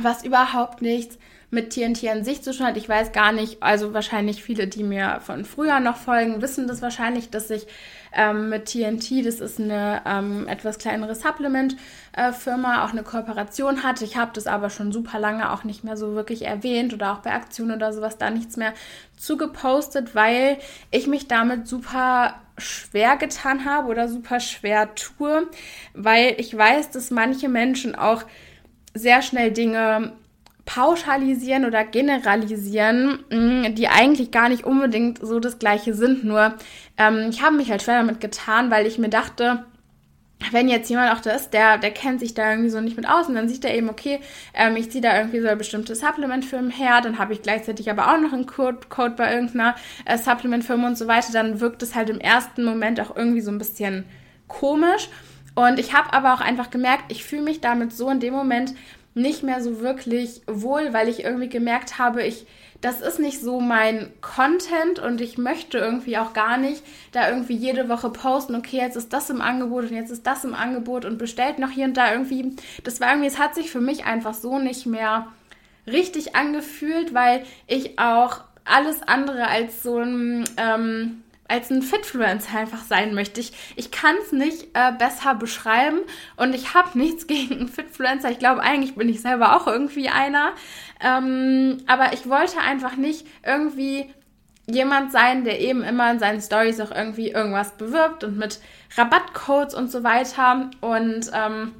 was 0.00 0.24
überhaupt 0.24 0.80
nichts 0.80 1.18
mit 1.50 1.70
TNT 1.70 2.08
an 2.08 2.24
sich 2.24 2.42
zu 2.42 2.52
tun 2.52 2.66
hat. 2.66 2.76
Ich 2.76 2.88
weiß 2.88 3.12
gar 3.12 3.32
nicht, 3.32 3.62
also 3.62 3.94
wahrscheinlich 3.94 4.42
viele, 4.42 4.66
die 4.66 4.82
mir 4.82 5.20
von 5.20 5.44
früher 5.44 5.80
noch 5.80 5.96
folgen, 5.96 6.42
wissen 6.42 6.66
das 6.66 6.82
wahrscheinlich, 6.82 7.30
dass 7.30 7.50
ich 7.50 7.66
ähm, 8.16 8.48
mit 8.48 8.66
TNT, 8.66 9.24
das 9.24 9.40
ist 9.40 9.60
eine 9.60 10.02
ähm, 10.06 10.48
etwas 10.48 10.78
kleinere 10.78 11.14
Supplement-Firma, 11.14 12.84
auch 12.84 12.90
eine 12.90 13.02
Kooperation 13.02 13.82
hatte. 13.82 14.04
Ich 14.04 14.16
habe 14.16 14.32
das 14.34 14.46
aber 14.46 14.70
schon 14.70 14.90
super 14.90 15.18
lange 15.18 15.52
auch 15.52 15.64
nicht 15.64 15.84
mehr 15.84 15.96
so 15.96 16.14
wirklich 16.14 16.46
erwähnt 16.46 16.94
oder 16.94 17.12
auch 17.12 17.18
bei 17.18 17.32
Aktionen 17.32 17.76
oder 17.76 17.92
sowas 17.92 18.18
da 18.18 18.30
nichts 18.30 18.56
mehr 18.56 18.72
zugepostet, 19.16 20.14
weil 20.14 20.58
ich 20.90 21.06
mich 21.06 21.28
damit 21.28 21.68
super 21.68 22.34
schwer 22.58 23.16
getan 23.16 23.64
habe 23.64 23.88
oder 23.88 24.08
super 24.08 24.40
schwer 24.40 24.94
tue, 24.94 25.46
weil 25.92 26.34
ich 26.38 26.56
weiß, 26.56 26.90
dass 26.90 27.10
manche 27.10 27.48
Menschen 27.48 27.94
auch 27.94 28.22
sehr 28.94 29.20
schnell 29.20 29.52
Dinge 29.52 30.12
pauschalisieren 30.66 31.64
oder 31.64 31.84
generalisieren, 31.84 33.24
mm, 33.30 33.74
die 33.74 33.88
eigentlich 33.88 34.30
gar 34.30 34.50
nicht 34.50 34.64
unbedingt 34.64 35.18
so 35.24 35.40
das 35.40 35.58
gleiche 35.58 35.94
sind. 35.94 36.24
Nur 36.24 36.54
ähm, 36.98 37.28
ich 37.30 37.40
habe 37.40 37.56
mich 37.56 37.70
halt 37.70 37.82
schwer 37.82 38.00
damit 38.00 38.20
getan, 38.20 38.70
weil 38.70 38.86
ich 38.86 38.98
mir 38.98 39.08
dachte, 39.08 39.64
wenn 40.50 40.68
jetzt 40.68 40.90
jemand 40.90 41.12
auch 41.12 41.20
da 41.22 41.30
ist, 41.30 41.50
der, 41.50 41.78
der 41.78 41.92
kennt 41.92 42.20
sich 42.20 42.34
da 42.34 42.50
irgendwie 42.50 42.68
so 42.68 42.80
nicht 42.80 42.96
mit 42.96 43.08
aus 43.08 43.28
und 43.28 43.36
dann 43.36 43.48
sieht 43.48 43.64
er 43.64 43.74
eben, 43.74 43.88
okay, 43.88 44.20
ähm, 44.54 44.76
ich 44.76 44.90
ziehe 44.90 45.00
da 45.00 45.16
irgendwie 45.16 45.40
so 45.40 45.46
eine 45.46 45.56
bestimmte 45.56 45.94
Supplement-Firma 45.94 46.70
her, 46.70 47.00
dann 47.00 47.18
habe 47.18 47.32
ich 47.32 47.42
gleichzeitig 47.42 47.88
aber 47.90 48.12
auch 48.12 48.20
noch 48.20 48.32
einen 48.32 48.46
Code, 48.46 48.80
Code 48.88 49.14
bei 49.16 49.32
irgendeiner 49.32 49.76
äh, 50.04 50.18
Supplement-Firma 50.18 50.88
und 50.88 50.98
so 50.98 51.06
weiter, 51.06 51.32
dann 51.32 51.60
wirkt 51.60 51.82
es 51.82 51.94
halt 51.94 52.10
im 52.10 52.20
ersten 52.20 52.64
Moment 52.64 53.00
auch 53.00 53.16
irgendwie 53.16 53.40
so 53.40 53.50
ein 53.50 53.58
bisschen 53.58 54.04
komisch. 54.46 55.08
Und 55.54 55.78
ich 55.78 55.94
habe 55.94 56.12
aber 56.12 56.34
auch 56.34 56.42
einfach 56.42 56.68
gemerkt, 56.68 57.04
ich 57.08 57.24
fühle 57.24 57.42
mich 57.42 57.62
damit 57.62 57.90
so 57.92 58.10
in 58.10 58.20
dem 58.20 58.34
Moment 58.34 58.74
nicht 59.16 59.42
mehr 59.42 59.62
so 59.62 59.80
wirklich 59.80 60.42
wohl, 60.46 60.92
weil 60.92 61.08
ich 61.08 61.24
irgendwie 61.24 61.48
gemerkt 61.48 61.98
habe, 61.98 62.22
ich, 62.22 62.46
das 62.82 63.00
ist 63.00 63.18
nicht 63.18 63.40
so 63.40 63.60
mein 63.60 64.12
Content 64.20 64.98
und 64.98 65.22
ich 65.22 65.38
möchte 65.38 65.78
irgendwie 65.78 66.18
auch 66.18 66.34
gar 66.34 66.58
nicht 66.58 66.82
da 67.12 67.30
irgendwie 67.30 67.54
jede 67.54 67.88
Woche 67.88 68.10
posten, 68.10 68.54
okay, 68.54 68.76
jetzt 68.76 68.96
ist 68.96 69.14
das 69.14 69.30
im 69.30 69.40
Angebot 69.40 69.84
und 69.84 69.96
jetzt 69.96 70.10
ist 70.10 70.26
das 70.26 70.44
im 70.44 70.54
Angebot 70.54 71.06
und 71.06 71.16
bestellt 71.16 71.58
noch 71.58 71.70
hier 71.70 71.86
und 71.86 71.96
da 71.96 72.12
irgendwie. 72.12 72.56
Das 72.84 73.00
war 73.00 73.08
irgendwie, 73.08 73.28
es 73.28 73.38
hat 73.38 73.54
sich 73.54 73.70
für 73.70 73.80
mich 73.80 74.04
einfach 74.04 74.34
so 74.34 74.58
nicht 74.58 74.84
mehr 74.84 75.28
richtig 75.86 76.36
angefühlt, 76.36 77.14
weil 77.14 77.44
ich 77.66 77.98
auch 77.98 78.42
alles 78.66 79.02
andere 79.02 79.48
als 79.48 79.82
so 79.82 79.98
ein 79.98 80.44
ähm, 80.58 81.22
als 81.48 81.70
ein 81.70 81.82
Fitfluencer 81.82 82.58
einfach 82.58 82.82
sein 82.82 83.14
möchte. 83.14 83.40
Ich, 83.40 83.52
ich 83.76 83.90
kann 83.90 84.14
es 84.22 84.32
nicht 84.32 84.68
äh, 84.74 84.92
besser 84.92 85.34
beschreiben 85.34 86.00
und 86.36 86.54
ich 86.54 86.74
habe 86.74 86.98
nichts 86.98 87.26
gegen 87.28 87.54
einen 87.54 87.68
Fitfluencer. 87.68 88.30
Ich 88.30 88.38
glaube, 88.38 88.62
eigentlich 88.62 88.94
bin 88.94 89.08
ich 89.08 89.20
selber 89.20 89.56
auch 89.56 89.66
irgendwie 89.66 90.08
einer. 90.08 90.52
Ähm, 91.00 91.78
aber 91.86 92.12
ich 92.12 92.28
wollte 92.28 92.58
einfach 92.60 92.96
nicht 92.96 93.26
irgendwie 93.44 94.12
jemand 94.68 95.12
sein, 95.12 95.44
der 95.44 95.60
eben 95.60 95.82
immer 95.82 96.10
in 96.10 96.18
seinen 96.18 96.40
Stories 96.40 96.80
auch 96.80 96.90
irgendwie 96.90 97.30
irgendwas 97.30 97.76
bewirbt 97.76 98.24
und 98.24 98.36
mit 98.36 98.60
Rabattcodes 98.96 99.74
und 99.74 99.90
so 99.90 100.02
weiter. 100.02 100.70
Und 100.80 101.30
ähm, 101.32 101.72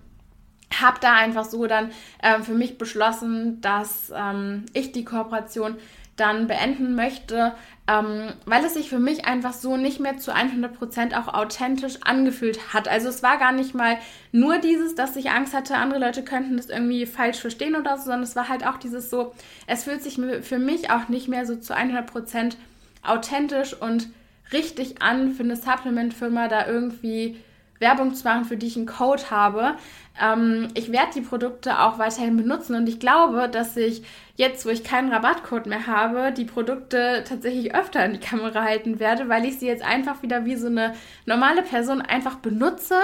habe 0.81 0.99
da 1.01 1.15
einfach 1.15 1.45
so 1.45 1.67
dann 1.67 1.91
äh, 2.23 2.41
für 2.41 2.55
mich 2.55 2.79
beschlossen, 2.79 3.61
dass 3.61 4.13
ähm, 4.15 4.67
ich 4.73 4.93
die 4.93 5.05
Kooperation 5.05 5.77
dann 6.17 6.47
beenden 6.47 6.95
möchte, 6.95 7.53
ähm, 7.89 8.33
weil 8.47 8.65
es 8.65 8.75
sich 8.75 8.89
für 8.89 8.99
mich 8.99 9.27
einfach 9.27 9.53
so 9.53 9.77
nicht 9.77 10.01
mehr 10.01 10.17
zu 10.17 10.35
100% 10.35 11.17
auch 11.17 11.33
authentisch 11.33 11.99
angefühlt 12.03 12.73
hat. 12.73 12.89
Also 12.89 13.09
es 13.09 13.23
war 13.23 13.39
gar 13.39 13.53
nicht 13.53 13.75
mal 13.75 13.99
nur 14.33 14.59
dieses, 14.59 14.95
dass 14.95 15.15
ich 15.17 15.31
Angst 15.31 15.55
hatte, 15.55 15.77
andere 15.77 16.01
Leute 16.01 16.25
könnten 16.25 16.57
das 16.57 16.69
irgendwie 16.69 17.07
falsch 17.07 17.39
verstehen 17.39 17.77
oder 17.77 17.97
so, 17.97 18.05
sondern 18.05 18.23
es 18.23 18.35
war 18.35 18.49
halt 18.49 18.67
auch 18.67 18.79
dieses 18.79 19.11
so, 19.11 19.35
es 19.67 19.85
fühlt 19.85 20.03
sich 20.03 20.19
für 20.43 20.59
mich 20.59 20.91
auch 20.91 21.09
nicht 21.09 21.29
mehr 21.29 21.47
so 21.47 21.57
zu 21.57 21.77
100% 21.77 22.57
authentisch 23.03 23.75
und 23.75 24.09
richtig 24.53 25.03
an 25.03 25.33
für 25.33 25.43
eine 25.43 25.57
Supplement-Firma 25.57 26.49
da 26.49 26.67
irgendwie 26.67 27.37
Werbung 27.79 28.15
zu 28.15 28.25
machen, 28.25 28.45
für 28.45 28.57
die 28.57 28.67
ich 28.67 28.77
einen 28.77 28.87
Code 28.87 29.31
habe. 29.31 29.75
Ähm, 30.21 30.69
ich 30.75 30.93
werde 30.93 31.13
die 31.15 31.21
Produkte 31.21 31.79
auch 31.81 31.99
weiterhin 31.99 32.37
benutzen 32.37 32.75
und 32.75 32.89
ich 32.89 33.01
glaube, 33.01 33.49
dass 33.49 33.77
ich 33.77 34.03
jetzt, 34.37 34.65
wo 34.67 34.71
ich 34.71 34.85
keinen 34.85 35.13
Rabattcode 35.13 35.67
mehr 35.67 35.87
habe, 35.87 36.33
die 36.33 36.45
Produkte 36.45 37.25
tatsächlich 37.27 37.75
öfter 37.75 38.05
in 38.05 38.15
die 38.15 38.21
Kamera 38.21 38.63
halten 38.63 38.99
werde, 38.99 39.29
weil 39.29 39.45
ich 39.45 39.59
sie 39.59 39.67
jetzt 39.67 39.85
einfach 39.85 40.23
wieder 40.23 40.45
wie 40.45 40.57
so 40.57 40.69
eine 40.69 40.95
normale 41.27 41.63
Person 41.63 42.01
einfach 42.03 42.37
benutze 42.37 42.97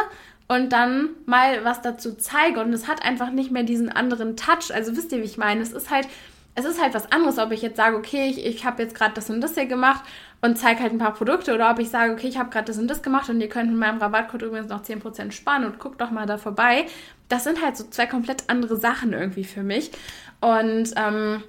und 0.48 0.72
dann 0.72 1.11
mal 1.26 1.64
was 1.64 1.80
dazu 1.82 2.14
zeige 2.14 2.61
und 2.61 2.72
es 2.72 2.88
hat 2.88 3.04
einfach 3.04 3.30
nicht 3.30 3.50
mehr 3.50 3.62
diesen 3.62 3.90
anderen 3.90 4.37
Touch. 4.37 4.74
Also 4.74 4.96
wisst 4.96 5.12
ihr, 5.12 5.18
wie 5.18 5.26
ich 5.26 5.38
meine? 5.38 5.62
Es 5.62 5.72
ist 5.72 5.90
halt 5.90 6.08
es 6.54 6.64
ist 6.64 6.82
halt 6.82 6.94
was 6.94 7.10
anderes, 7.10 7.38
ob 7.38 7.50
ich 7.50 7.62
jetzt 7.62 7.76
sage, 7.76 7.96
okay, 7.96 8.28
ich, 8.28 8.44
ich 8.44 8.64
habe 8.64 8.82
jetzt 8.82 8.94
gerade 8.94 9.14
das 9.14 9.30
und 9.30 9.40
das 9.40 9.54
hier 9.54 9.66
gemacht 9.66 10.04
und 10.42 10.58
zeige 10.58 10.80
halt 10.80 10.92
ein 10.92 10.98
paar 10.98 11.14
Produkte 11.14 11.54
oder 11.54 11.70
ob 11.70 11.78
ich 11.78 11.88
sage, 11.88 12.12
okay, 12.12 12.28
ich 12.28 12.38
habe 12.38 12.50
gerade 12.50 12.66
das 12.66 12.78
und 12.78 12.88
das 12.88 13.02
gemacht 13.02 13.30
und 13.30 13.40
ihr 13.40 13.48
könnt 13.48 13.70
mit 13.70 13.78
meinem 13.78 13.98
Rabattcode 13.98 14.42
übrigens 14.42 14.68
noch 14.68 14.82
10% 14.82 15.32
sparen 15.32 15.64
und 15.64 15.78
guckt 15.78 16.00
doch 16.00 16.10
mal 16.10 16.26
da 16.26 16.36
vorbei. 16.36 16.86
Das 17.28 17.44
sind 17.44 17.62
halt 17.64 17.76
so 17.76 17.84
zwei 17.84 18.06
komplett 18.06 18.44
andere 18.48 18.76
Sachen 18.76 19.12
irgendwie 19.12 19.44
für 19.44 19.62
mich. 19.62 19.92
Und 20.40 20.90
ähm, 20.96 21.42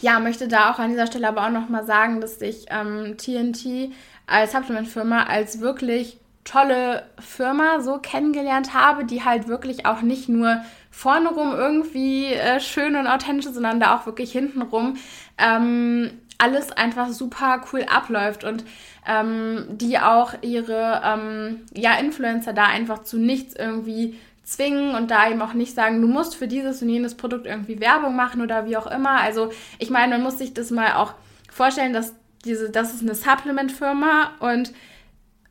ja, 0.00 0.20
möchte 0.20 0.46
da 0.48 0.70
auch 0.70 0.78
an 0.78 0.90
dieser 0.90 1.06
Stelle 1.06 1.28
aber 1.28 1.46
auch 1.46 1.50
nochmal 1.50 1.84
sagen, 1.84 2.20
dass 2.20 2.40
ich 2.40 2.66
ähm, 2.70 3.16
TNT 3.16 3.92
als 4.26 4.52
Supplement-Firma 4.52 5.24
als 5.24 5.60
wirklich 5.60 6.18
tolle 6.44 7.04
Firma 7.18 7.80
so 7.80 7.98
kennengelernt 7.98 8.74
habe, 8.74 9.04
die 9.04 9.24
halt 9.24 9.48
wirklich 9.48 9.86
auch 9.86 10.02
nicht 10.02 10.28
nur 10.28 10.60
vorne 10.94 11.28
rum 11.28 11.52
irgendwie 11.52 12.26
äh, 12.26 12.60
schön 12.60 12.94
und 12.94 13.06
authentisch, 13.06 13.46
sondern 13.46 13.80
da 13.80 13.96
auch 13.96 14.06
wirklich 14.06 14.30
hintenrum 14.32 14.96
ähm, 15.38 16.10
alles 16.38 16.70
einfach 16.72 17.08
super 17.08 17.62
cool 17.72 17.84
abläuft 17.84 18.44
und 18.44 18.64
ähm, 19.06 19.66
die 19.70 19.98
auch 19.98 20.34
ihre 20.42 21.02
ähm, 21.04 21.62
ja, 21.74 21.98
Influencer 21.98 22.52
da 22.52 22.66
einfach 22.66 23.02
zu 23.02 23.18
nichts 23.18 23.54
irgendwie 23.56 24.18
zwingen 24.44 24.94
und 24.94 25.10
da 25.10 25.28
eben 25.28 25.42
auch 25.42 25.54
nicht 25.54 25.74
sagen, 25.74 26.00
du 26.00 26.06
musst 26.06 26.36
für 26.36 26.46
dieses 26.46 26.80
und 26.80 26.88
jenes 26.88 27.16
Produkt 27.16 27.46
irgendwie 27.46 27.80
Werbung 27.80 28.14
machen 28.14 28.40
oder 28.40 28.66
wie 28.66 28.76
auch 28.76 28.86
immer. 28.86 29.20
Also 29.20 29.50
ich 29.78 29.90
meine, 29.90 30.14
man 30.14 30.22
muss 30.22 30.38
sich 30.38 30.54
das 30.54 30.70
mal 30.70 30.94
auch 30.94 31.14
vorstellen, 31.50 31.92
dass 31.92 32.14
diese, 32.44 32.70
das 32.70 32.94
ist 32.94 33.02
eine 33.02 33.14
Supplement-Firma 33.14 34.32
und 34.38 34.72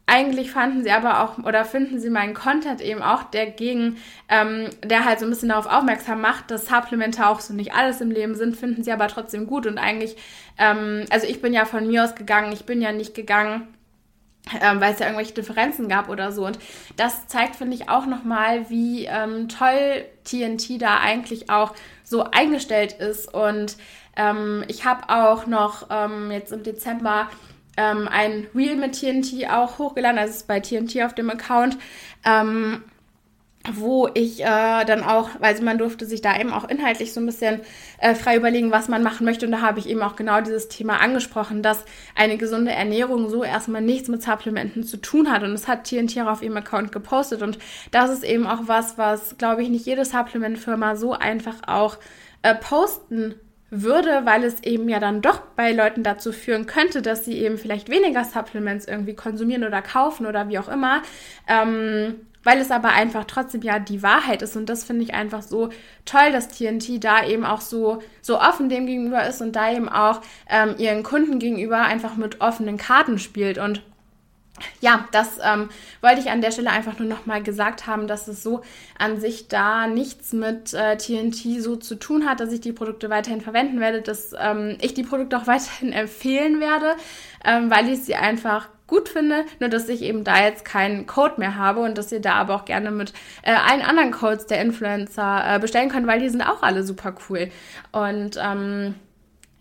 eigentlich 0.06 0.52
fanden 0.52 0.84
sie 0.84 0.92
aber 0.92 1.22
auch 1.22 1.38
oder 1.40 1.64
finden 1.64 2.00
sie 2.00 2.10
meinen 2.10 2.34
Content 2.34 2.82
eben 2.82 3.02
auch 3.02 3.24
dagegen, 3.24 3.98
ähm, 4.28 4.70
der 4.84 5.06
halt 5.06 5.20
so 5.20 5.26
ein 5.26 5.30
bisschen 5.30 5.50
darauf 5.50 5.66
aufmerksam 5.66 6.20
macht, 6.20 6.52
dass 6.52 6.66
Supplemente 6.66 7.26
auch 7.26 7.40
so 7.40 7.54
nicht 7.54 7.74
alles 7.74 8.02
im 8.02 8.12
Leben 8.12 8.36
sind, 8.36 8.58
finden 8.58 8.84
sie 8.84 8.92
aber 8.92 9.08
trotzdem 9.08 9.48
gut. 9.48 9.66
Und 9.66 9.78
eigentlich, 9.78 10.18
ähm, 10.58 11.06
also 11.10 11.26
ich 11.26 11.42
bin 11.42 11.54
ja 11.54 11.64
von 11.66 11.88
mir 11.88 12.04
aus 12.04 12.16
gegangen, 12.16 12.52
ich 12.52 12.66
bin 12.66 12.82
ja 12.82 12.92
nicht 12.92 13.16
gegangen, 13.16 13.68
ähm, 14.62 14.82
weil 14.82 14.92
es 14.92 15.00
ja 15.00 15.06
irgendwelche 15.06 15.34
Differenzen 15.34 15.88
gab 15.88 16.10
oder 16.10 16.34
so. 16.34 16.46
Und 16.46 16.60
das 16.98 17.28
zeigt, 17.28 17.56
finde 17.56 17.76
ich, 17.76 17.88
auch 17.88 18.06
nochmal, 18.06 18.70
wie 18.70 19.06
ähm, 19.06 19.48
toll 19.48 20.04
TNT 20.26 20.82
da 20.82 21.00
eigentlich 21.00 21.50
auch 21.50 21.74
so 22.04 22.26
eingestellt 22.26 22.92
ist. 22.92 23.34
Und 23.34 23.78
ähm, 24.18 24.66
ich 24.68 24.84
habe 24.84 25.08
auch 25.08 25.48
noch 25.48 25.88
ähm, 25.90 26.30
jetzt 26.30 26.52
im 26.52 26.64
Dezember 26.64 27.30
ähm, 27.78 28.08
ein 28.08 28.48
Reel 28.56 28.76
mit 28.76 29.00
TNT 29.00 29.50
auch 29.50 29.80
hochgeladen, 29.80 30.20
also 30.20 30.34
ist 30.34 30.48
bei 30.48 30.60
TNT 30.60 31.02
auf 31.04 31.16
dem 31.16 31.30
Account, 31.30 31.78
ähm, 32.26 32.84
wo 33.72 34.10
ich 34.14 34.42
äh, 34.42 34.84
dann 34.86 35.04
auch, 35.04 35.30
also 35.40 35.64
man 35.64 35.78
durfte 35.78 36.06
sich 36.06 36.22
da 36.22 36.38
eben 36.38 36.52
auch 36.52 36.68
inhaltlich 36.68 37.14
so 37.14 37.22
ein 37.22 37.26
bisschen 37.26 37.62
äh, 38.00 38.14
frei 38.14 38.36
überlegen, 38.36 38.72
was 38.72 38.90
man 38.90 39.04
machen 39.04 39.24
möchte. 39.24 39.46
Und 39.46 39.54
da 39.54 39.62
habe 39.62 39.80
ich 39.80 39.88
eben 39.88 40.02
auch 40.02 40.18
genau 40.18 40.42
dieses 40.42 40.68
Thema 40.68 41.00
angesprochen, 41.00 41.64
dass 41.64 41.86
eine 42.16 42.38
gesunde 42.38 42.72
Ernährung 42.72 43.30
so 43.30 43.44
erstmal 43.44 43.82
nichts 43.82 44.10
mit 44.10 44.22
Supplementen 44.22 44.84
zu 44.84 44.98
tun 44.98 45.32
hat. 45.32 45.44
Und 45.44 45.54
das 45.54 45.70
hat 45.70 45.86
TNT 45.86 46.20
auch 46.20 46.28
auf 46.28 46.42
ihrem 46.42 46.58
Account 46.58 46.92
gepostet. 46.92 47.42
Und 47.42 47.58
das 47.92 48.12
ist 48.12 48.26
eben 48.26 48.48
auch 48.48 48.64
was, 48.66 48.98
was, 48.98 49.38
glaube 49.38 49.64
ich, 49.64 49.70
nicht 49.70 49.86
jede 49.86 50.04
Supplementfirma 50.04 50.98
so 50.98 51.14
einfach 51.14 51.66
auch 51.66 51.98
äh, 52.42 52.56
posten 52.56 53.36
würde, 53.82 54.26
weil 54.26 54.44
es 54.44 54.62
eben 54.64 54.88
ja 54.88 55.00
dann 55.00 55.22
doch 55.22 55.42
bei 55.56 55.72
Leuten 55.72 56.04
dazu 56.04 56.32
führen 56.32 56.66
könnte, 56.66 57.02
dass 57.02 57.26
sie 57.26 57.40
eben 57.40 57.58
vielleicht 57.58 57.90
weniger 57.90 58.24
Supplements 58.24 58.88
irgendwie 58.88 59.16
konsumieren 59.16 59.64
oder 59.64 59.82
kaufen 59.82 60.26
oder 60.26 60.48
wie 60.50 60.60
auch 60.60 60.70
immer. 60.70 61.02
Ähm, 61.48 62.16
weil 62.44 62.60
es 62.60 62.72
aber 62.72 62.90
einfach 62.90 63.24
trotzdem 63.24 63.62
ja 63.62 63.80
die 63.80 64.04
Wahrheit 64.04 64.42
ist 64.42 64.56
und 64.56 64.68
das 64.68 64.84
finde 64.84 65.04
ich 65.04 65.14
einfach 65.14 65.42
so 65.42 65.70
toll, 66.06 66.32
dass 66.32 66.50
TNT 66.50 67.04
da 67.04 67.26
eben 67.26 67.46
auch 67.46 67.62
so 67.62 68.04
so 68.22 68.40
offen 68.40 68.70
dem 68.70 68.86
gegenüber 68.86 69.26
ist 69.26 69.42
und 69.42 69.56
da 69.56 69.72
eben 69.72 69.90
auch 69.90 70.22
ähm, 70.50 70.76
ihren 70.78 71.04
Kunden 71.04 71.40
gegenüber 71.40 71.82
einfach 71.82 72.18
mit 72.18 72.42
offenen 72.42 72.78
Karten 72.78 73.18
spielt 73.18 73.58
und 73.58 73.82
ja, 74.82 75.08
das 75.12 75.40
ähm, 75.44 75.70
wollte 76.02 76.22
ich 76.22 76.30
an 76.30 76.42
der 76.42 76.52
Stelle 76.52 76.70
einfach 76.70 77.00
nur 77.00 77.08
nochmal 77.08 77.42
gesagt 77.42 77.88
haben, 77.88 78.08
dass 78.08 78.28
es 78.28 78.44
so 78.44 78.62
an 79.00 79.20
sich 79.20 79.48
da 79.48 79.88
nichts 79.88 80.32
mit 80.32 80.74
äh, 80.74 80.96
TNT 80.98 81.62
so 81.62 81.76
zu 81.76 81.96
tun 81.96 82.28
hat, 82.28 82.40
dass 82.40 82.52
ich 82.52 82.62
die 82.62 82.72
Produkte 82.72 83.10
weiterhin 83.10 83.42
verwenden 83.42 83.80
werde, 83.80 84.02
dass 84.02 84.34
ähm, 84.40 84.78
ich 84.80 84.94
die 84.94 85.04
Produkte 85.04 85.38
auch 85.38 85.48
weiterhin 85.48 85.92
empfehlen 85.92 86.60
werde, 86.60 86.96
ähm, 87.44 87.72
weil 87.72 87.90
ich 87.90 88.04
sie 88.04 88.16
einfach 88.16 88.70
gut 88.86 89.10
finde, 89.10 89.46
nur 89.60 89.70
dass 89.70 89.90
ich 89.90 90.04
eben 90.04 90.24
da 90.24 90.44
jetzt 90.44 90.66
keinen 90.66 91.08
Code 91.08 91.36
mehr 91.38 91.56
habe 91.56 91.80
und 91.80 91.98
dass 91.98 92.12
ihr 92.12 92.22
da 92.22 92.34
aber 92.34 92.54
auch 92.54 92.66
gerne 92.66 92.92
mit 92.92 93.12
äh, 93.42 93.54
allen 93.54 93.82
anderen 93.82 94.12
Codes 94.12 94.46
der 94.46 94.62
Influencer 94.62 95.56
äh, 95.56 95.60
bestellen 95.60 95.90
könnt, 95.90 96.06
weil 96.06 96.20
die 96.20 96.30
sind 96.30 96.44
auch 96.44 96.62
alle 96.62 96.84
super 96.84 97.16
cool. 97.28 97.50
Und 97.92 98.38
ähm, 98.40 98.94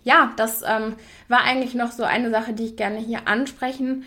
ja, 0.05 0.33
das 0.37 0.62
ähm, 0.62 0.96
war 1.28 1.44
eigentlich 1.44 1.74
noch 1.74 1.92
so 1.92 2.02
eine 2.02 2.31
Sache, 2.31 2.52
die 2.52 2.66
ich 2.66 2.76
gerne 2.76 2.98
hier 2.98 3.26
ansprechen 3.26 4.05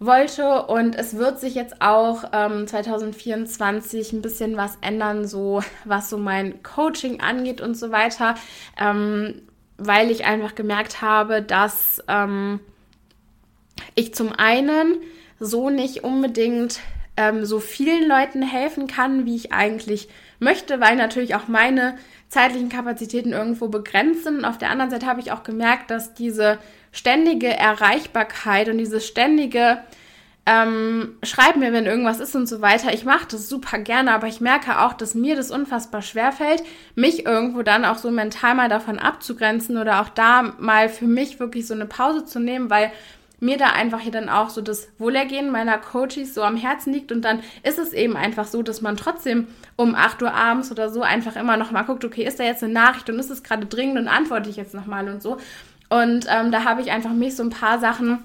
wollte. 0.00 0.62
Und 0.62 0.96
es 0.96 1.16
wird 1.16 1.38
sich 1.38 1.54
jetzt 1.54 1.80
auch 1.80 2.24
ähm, 2.32 2.66
2024 2.66 4.12
ein 4.12 4.22
bisschen 4.22 4.56
was 4.56 4.78
ändern, 4.80 5.28
so 5.28 5.62
was 5.84 6.10
so 6.10 6.18
mein 6.18 6.62
Coaching 6.62 7.20
angeht 7.20 7.60
und 7.60 7.74
so 7.76 7.92
weiter, 7.92 8.34
ähm, 8.78 9.42
weil 9.76 10.10
ich 10.10 10.24
einfach 10.24 10.54
gemerkt 10.54 11.02
habe, 11.02 11.42
dass 11.42 12.02
ähm, 12.08 12.60
ich 13.94 14.14
zum 14.14 14.32
einen 14.32 14.96
so 15.38 15.70
nicht 15.70 16.02
unbedingt 16.02 16.80
ähm, 17.16 17.44
so 17.44 17.60
vielen 17.60 18.08
Leuten 18.08 18.42
helfen 18.42 18.86
kann, 18.86 19.26
wie 19.26 19.36
ich 19.36 19.52
eigentlich 19.52 20.08
möchte, 20.38 20.80
weil 20.80 20.96
natürlich 20.96 21.34
auch 21.34 21.48
meine 21.48 21.96
zeitlichen 22.28 22.68
Kapazitäten 22.68 23.32
irgendwo 23.32 23.68
begrenzt 23.68 24.24
sind. 24.24 24.38
Und 24.38 24.44
auf 24.44 24.58
der 24.58 24.70
anderen 24.70 24.90
Seite 24.90 25.06
habe 25.06 25.20
ich 25.20 25.32
auch 25.32 25.42
gemerkt, 25.42 25.90
dass 25.90 26.14
diese 26.14 26.58
ständige 26.92 27.48
Erreichbarkeit 27.48 28.68
und 28.68 28.78
dieses 28.78 29.06
ständige 29.06 29.78
ähm, 30.46 31.16
schreib 31.22 31.56
mir, 31.56 31.72
wenn 31.72 31.86
irgendwas 31.86 32.18
ist 32.18 32.34
und 32.34 32.48
so 32.48 32.60
weiter. 32.60 32.92
Ich 32.92 33.04
mache 33.04 33.26
das 33.30 33.48
super 33.48 33.78
gerne, 33.78 34.12
aber 34.12 34.26
ich 34.26 34.40
merke 34.40 34.80
auch, 34.80 34.94
dass 34.94 35.14
mir 35.14 35.36
das 35.36 35.50
unfassbar 35.50 36.02
schwer 36.02 36.32
fällt, 36.32 36.62
mich 36.94 37.26
irgendwo 37.26 37.62
dann 37.62 37.84
auch 37.84 37.98
so 37.98 38.10
mental 38.10 38.54
mal 38.54 38.68
davon 38.68 38.98
abzugrenzen 38.98 39.76
oder 39.76 40.00
auch 40.00 40.08
da 40.08 40.54
mal 40.58 40.88
für 40.88 41.06
mich 41.06 41.38
wirklich 41.38 41.66
so 41.66 41.74
eine 41.74 41.86
Pause 41.86 42.24
zu 42.24 42.40
nehmen, 42.40 42.70
weil 42.70 42.90
mir 43.38 43.56
da 43.56 43.68
einfach 43.68 44.00
hier 44.00 44.12
dann 44.12 44.28
auch 44.28 44.50
so 44.50 44.60
das 44.60 44.88
Wohlergehen 44.98 45.50
meiner 45.50 45.78
Coaches 45.78 46.34
so 46.34 46.42
am 46.42 46.56
Herzen 46.56 46.92
liegt 46.92 47.10
und 47.10 47.22
dann 47.22 47.40
ist 47.62 47.78
es 47.78 47.92
eben 47.92 48.16
einfach 48.16 48.46
so, 48.46 48.62
dass 48.62 48.82
man 48.82 48.96
trotzdem 48.96 49.46
um 49.76 49.94
8 49.94 50.22
Uhr 50.22 50.34
abends 50.34 50.70
oder 50.70 50.90
so 50.90 51.02
einfach 51.02 51.36
immer 51.36 51.56
noch 51.56 51.70
mal 51.70 51.82
guckt, 51.82 52.04
okay, 52.04 52.24
ist 52.24 52.38
da 52.38 52.44
jetzt 52.44 52.62
eine 52.62 52.72
Nachricht 52.72 53.08
und 53.08 53.18
ist 53.18 53.30
es 53.30 53.42
gerade 53.42 53.66
dringend 53.66 53.98
und 53.98 54.08
antworte 54.08 54.50
ich 54.50 54.56
jetzt 54.56 54.74
nochmal 54.74 55.08
und 55.08 55.22
so. 55.22 55.38
Und 55.90 56.26
ähm, 56.30 56.50
da 56.50 56.64
habe 56.64 56.80
ich 56.80 56.90
einfach 56.90 57.12
mich 57.12 57.36
so 57.36 57.42
ein 57.42 57.50
paar 57.50 57.78
Sachen 57.78 58.18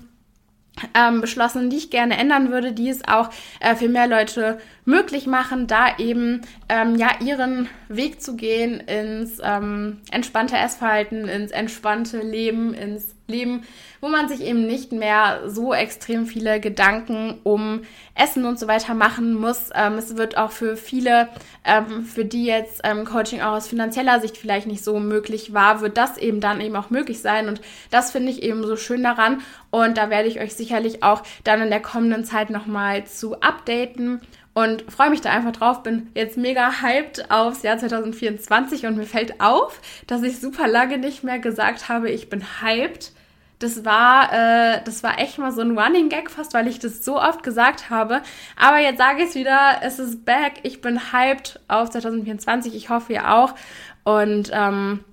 ähm, 0.93 1.21
beschlossen, 1.21 1.69
die 1.69 1.78
ich 1.78 1.89
gerne 1.89 2.17
ändern 2.17 2.51
würde, 2.51 2.73
die 2.73 2.89
es 2.89 3.08
auch 3.08 3.30
äh, 3.60 3.75
für 3.75 3.89
mehr 3.89 4.08
Leute 4.08 4.60
möglich 4.84 5.25
machen, 5.25 5.67
da 5.67 5.97
eben 5.97 6.41
ähm, 6.69 6.95
ja 6.95 7.10
ihren 7.21 7.69
Weg 7.88 8.21
zu 8.21 8.36
gehen 8.36 8.80
ins 8.82 9.39
ähm, 9.43 10.01
entspannte 10.12 10.58
Essverhalten, 10.58 11.28
ins 11.28 11.51
entspannte 11.51 12.19
Leben, 12.19 12.73
ins 12.73 13.14
Leben, 13.28 13.64
wo 14.02 14.08
man 14.08 14.30
sich 14.30 14.42
eben 14.42 14.68
nicht 14.68 14.92
mehr 14.92 15.42
so 15.48 15.74
extrem 15.74 16.28
viele 16.28 16.60
Gedanken 16.60 17.40
um 17.44 17.82
Essen 18.14 18.46
und 18.46 18.60
so 18.60 18.68
weiter 18.68 18.94
machen 18.94 19.34
muss. 19.34 19.70
Ähm, 19.74 19.94
es 19.94 20.16
wird 20.16 20.38
auch 20.38 20.52
für 20.52 20.78
viele, 20.78 21.30
ähm, 21.64 22.06
für 22.06 22.24
die 22.24 22.46
jetzt 22.46 22.82
ähm, 22.84 23.04
Coaching 23.06 23.42
auch 23.42 23.54
aus 23.54 23.68
finanzieller 23.68 24.20
Sicht 24.20 24.38
vielleicht 24.38 24.68
nicht 24.68 24.84
so 24.84 25.00
möglich 25.00 25.54
war, 25.54 25.82
wird 25.82 25.98
das 25.98 26.18
eben 26.18 26.40
dann 26.40 26.62
eben 26.62 26.76
auch 26.76 26.92
möglich 26.92 27.22
sein. 27.22 27.48
Und 27.48 27.62
das 27.90 28.12
finde 28.12 28.32
ich 28.32 28.44
eben 28.44 28.64
so 28.64 28.76
schön 28.76 29.04
daran. 29.04 29.42
Und 29.72 29.98
da 29.98 30.10
werde 30.10 30.28
ich 30.28 30.40
euch 30.40 30.54
sicherlich 30.54 31.02
auch 31.04 31.24
dann 31.44 31.62
in 31.62 31.70
der 31.70 31.82
kommenden 31.82 32.26
Zeit 32.26 32.50
nochmal 32.50 33.06
zu 33.06 33.42
updaten 33.42 34.22
und 34.56 34.90
freue 34.90 35.10
mich 35.10 35.22
da 35.22 35.32
einfach 35.32 35.52
drauf. 35.52 35.84
Bin 35.84 36.10
jetzt 36.16 36.38
mega 36.38 36.82
hyped 36.82 37.30
aufs 37.30 37.62
Jahr 37.62 37.78
2024 37.78 38.86
und 38.86 38.96
mir 38.96 39.06
fällt 39.06 39.42
auf, 39.42 39.82
dass 40.08 40.24
ich 40.24 40.40
super 40.40 40.68
lange 40.68 40.98
nicht 40.98 41.24
mehr 41.24 41.40
gesagt 41.40 41.90
habe, 41.90 42.10
ich 42.10 42.30
bin 42.30 42.42
hyped. 42.62 43.12
Das 43.60 43.86
war, 43.86 44.34
äh, 44.34 44.82
das 44.84 45.02
war 45.04 45.20
echt 45.20 45.38
mal 45.38 45.52
so 45.52 45.62
ein 45.62 45.78
Running 45.78 46.10
Gag 46.10 46.30
fast, 46.30 46.54
weil 46.54 46.68
ich 46.68 46.80
das 46.80 47.06
so 47.06 47.22
oft 47.22 47.41
gesagt 47.44 47.89
habe. 47.89 48.22
Aber 48.58 48.80
jetzt 48.80 48.98
sage 48.98 49.24
ich 49.24 49.30
es 49.30 49.36
wieder, 49.36 49.80
es 49.82 50.00
ist 50.00 50.26
back. 50.26 50.56
Ich 50.63 50.82
bin 50.82 51.13
hyped 51.13 51.60
auf 51.68 51.89
2024. 51.89 52.76
Ich 52.76 52.89
hoffe 52.89 53.13
ihr 53.13 53.34
auch. 53.34 53.56
Und 54.04 54.52
ähm, 54.54 55.04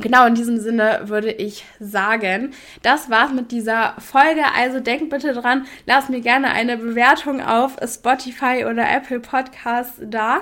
Genau 0.00 0.26
in 0.26 0.34
diesem 0.34 0.58
Sinne 0.58 1.02
würde 1.04 1.30
ich 1.30 1.64
sagen, 1.78 2.52
das 2.82 3.10
war's 3.10 3.32
mit 3.32 3.52
dieser 3.52 3.94
Folge. 3.98 4.42
Also 4.56 4.80
denkt 4.80 5.10
bitte 5.10 5.32
dran, 5.32 5.66
lasst 5.86 6.10
mir 6.10 6.20
gerne 6.20 6.50
eine 6.50 6.76
Bewertung 6.76 7.42
auf 7.42 7.76
Spotify 7.86 8.64
oder 8.68 8.90
Apple 8.90 9.20
Podcasts 9.20 10.00
da. 10.00 10.40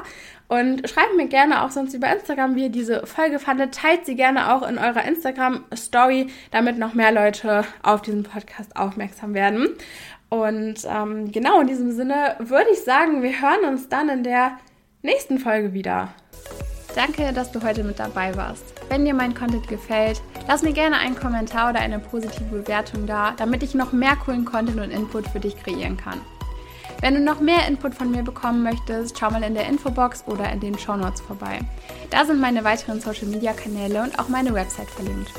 Und 0.49 0.89
schreibt 0.89 1.15
mir 1.15 1.29
gerne 1.29 1.63
auch 1.63 1.71
sonst 1.71 1.93
über 1.93 2.11
Instagram, 2.11 2.57
wie 2.57 2.65
ihr 2.65 2.71
diese 2.71 3.07
Folge 3.07 3.39
fandet. 3.39 3.75
Teilt 3.75 4.07
sie 4.07 4.17
gerne 4.17 4.55
auch 4.55 4.67
in 4.67 4.79
eurer 4.79 5.05
Instagram-Story, 5.05 6.29
damit 6.51 6.79
noch 6.79 6.95
mehr 6.95 7.13
Leute 7.13 7.65
auf 7.83 8.01
diesen 8.01 8.23
Podcast 8.23 8.75
aufmerksam 8.75 9.35
werden. 9.35 9.69
Und 10.31 10.87
ähm, 10.87 11.31
genau 11.33 11.61
in 11.61 11.67
diesem 11.67 11.93
Sinne 11.93 12.37
würde 12.39 12.71
ich 12.73 12.83
sagen, 12.83 13.23
wir 13.23 13.41
hören 13.41 13.65
uns 13.69 13.89
dann 13.91 14.09
in 14.09 14.23
der 14.23 14.53
nächsten 15.03 15.39
Folge 15.39 15.75
wieder. 15.75 16.15
Danke, 16.95 17.33
dass 17.33 17.53
du 17.53 17.63
heute 17.63 17.85
mit 17.85 17.99
dabei 17.99 18.35
warst. 18.35 18.78
Wenn 18.89 19.05
dir 19.05 19.15
mein 19.15 19.35
Content 19.35 19.69
gefällt, 19.69 20.23
lass 20.47 20.63
mir 20.63 20.73
gerne 20.73 20.97
einen 20.97 21.15
Kommentar 21.15 21.71
oder 21.71 21.81
eine 21.81 21.99
positive 21.99 22.45
Bewertung 22.45 23.07
da, 23.07 23.33
damit 23.37 23.63
ich 23.63 23.75
noch 23.75 23.93
mehr 23.93 24.17
coolen 24.17 24.45
Content 24.47 24.81
und 24.81 24.91
Input 24.91 25.29
für 25.29 25.41
dich 25.41 25.57
kreieren 25.63 25.97
kann. 25.97 26.21
Wenn 27.01 27.15
du 27.15 27.21
noch 27.21 27.39
mehr 27.39 27.69
Input 27.69 27.95
von 27.95 28.11
mir 28.11 28.23
bekommen 28.23 28.63
möchtest, 28.63 29.19
schau 29.19 29.31
mal 29.31 29.43
in 29.43 29.55
der 29.55 29.69
Infobox 29.69 30.25
oder 30.27 30.51
in 30.51 30.61
den 30.61 30.79
Show 30.79 30.97
Notes 30.97 31.21
vorbei. 31.21 31.61
Da 32.11 32.25
sind 32.25 32.41
meine 32.41 32.65
weiteren 32.65 33.01
Social 33.01 33.29
Media 33.29 33.53
Kanäle 33.53 34.03
und 34.03 34.19
auch 34.19 34.29
meine 34.29 34.53
Website 34.55 34.91
verlinkt. 34.91 35.31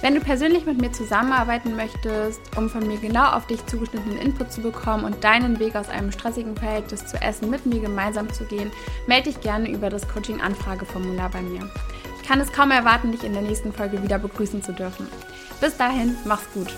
Wenn 0.00 0.14
du 0.14 0.20
persönlich 0.20 0.64
mit 0.64 0.80
mir 0.80 0.92
zusammenarbeiten 0.92 1.76
möchtest, 1.76 2.40
um 2.56 2.70
von 2.70 2.86
mir 2.86 2.98
genau 2.98 3.32
auf 3.32 3.46
dich 3.46 3.64
zugeschnittenen 3.66 4.18
Input 4.18 4.52
zu 4.52 4.60
bekommen 4.60 5.04
und 5.04 5.22
deinen 5.24 5.58
Weg 5.58 5.74
aus 5.74 5.88
einem 5.88 6.12
stressigen 6.12 6.56
Verhältnis 6.56 7.06
zu 7.06 7.20
Essen 7.20 7.50
mit 7.50 7.66
mir 7.66 7.80
gemeinsam 7.80 8.32
zu 8.32 8.44
gehen, 8.44 8.70
melde 9.06 9.30
dich 9.30 9.40
gerne 9.40 9.68
über 9.68 9.90
das 9.90 10.08
Coaching-Anfrageformular 10.08 11.30
bei 11.30 11.42
mir. 11.42 11.68
Kann 12.28 12.40
es 12.42 12.52
kaum 12.52 12.70
erwarten, 12.70 13.10
dich 13.10 13.24
in 13.24 13.32
der 13.32 13.40
nächsten 13.40 13.72
Folge 13.72 14.02
wieder 14.02 14.18
begrüßen 14.18 14.62
zu 14.62 14.74
dürfen. 14.74 15.08
Bis 15.62 15.78
dahin, 15.78 16.14
mach's 16.26 16.44
gut. 16.52 16.68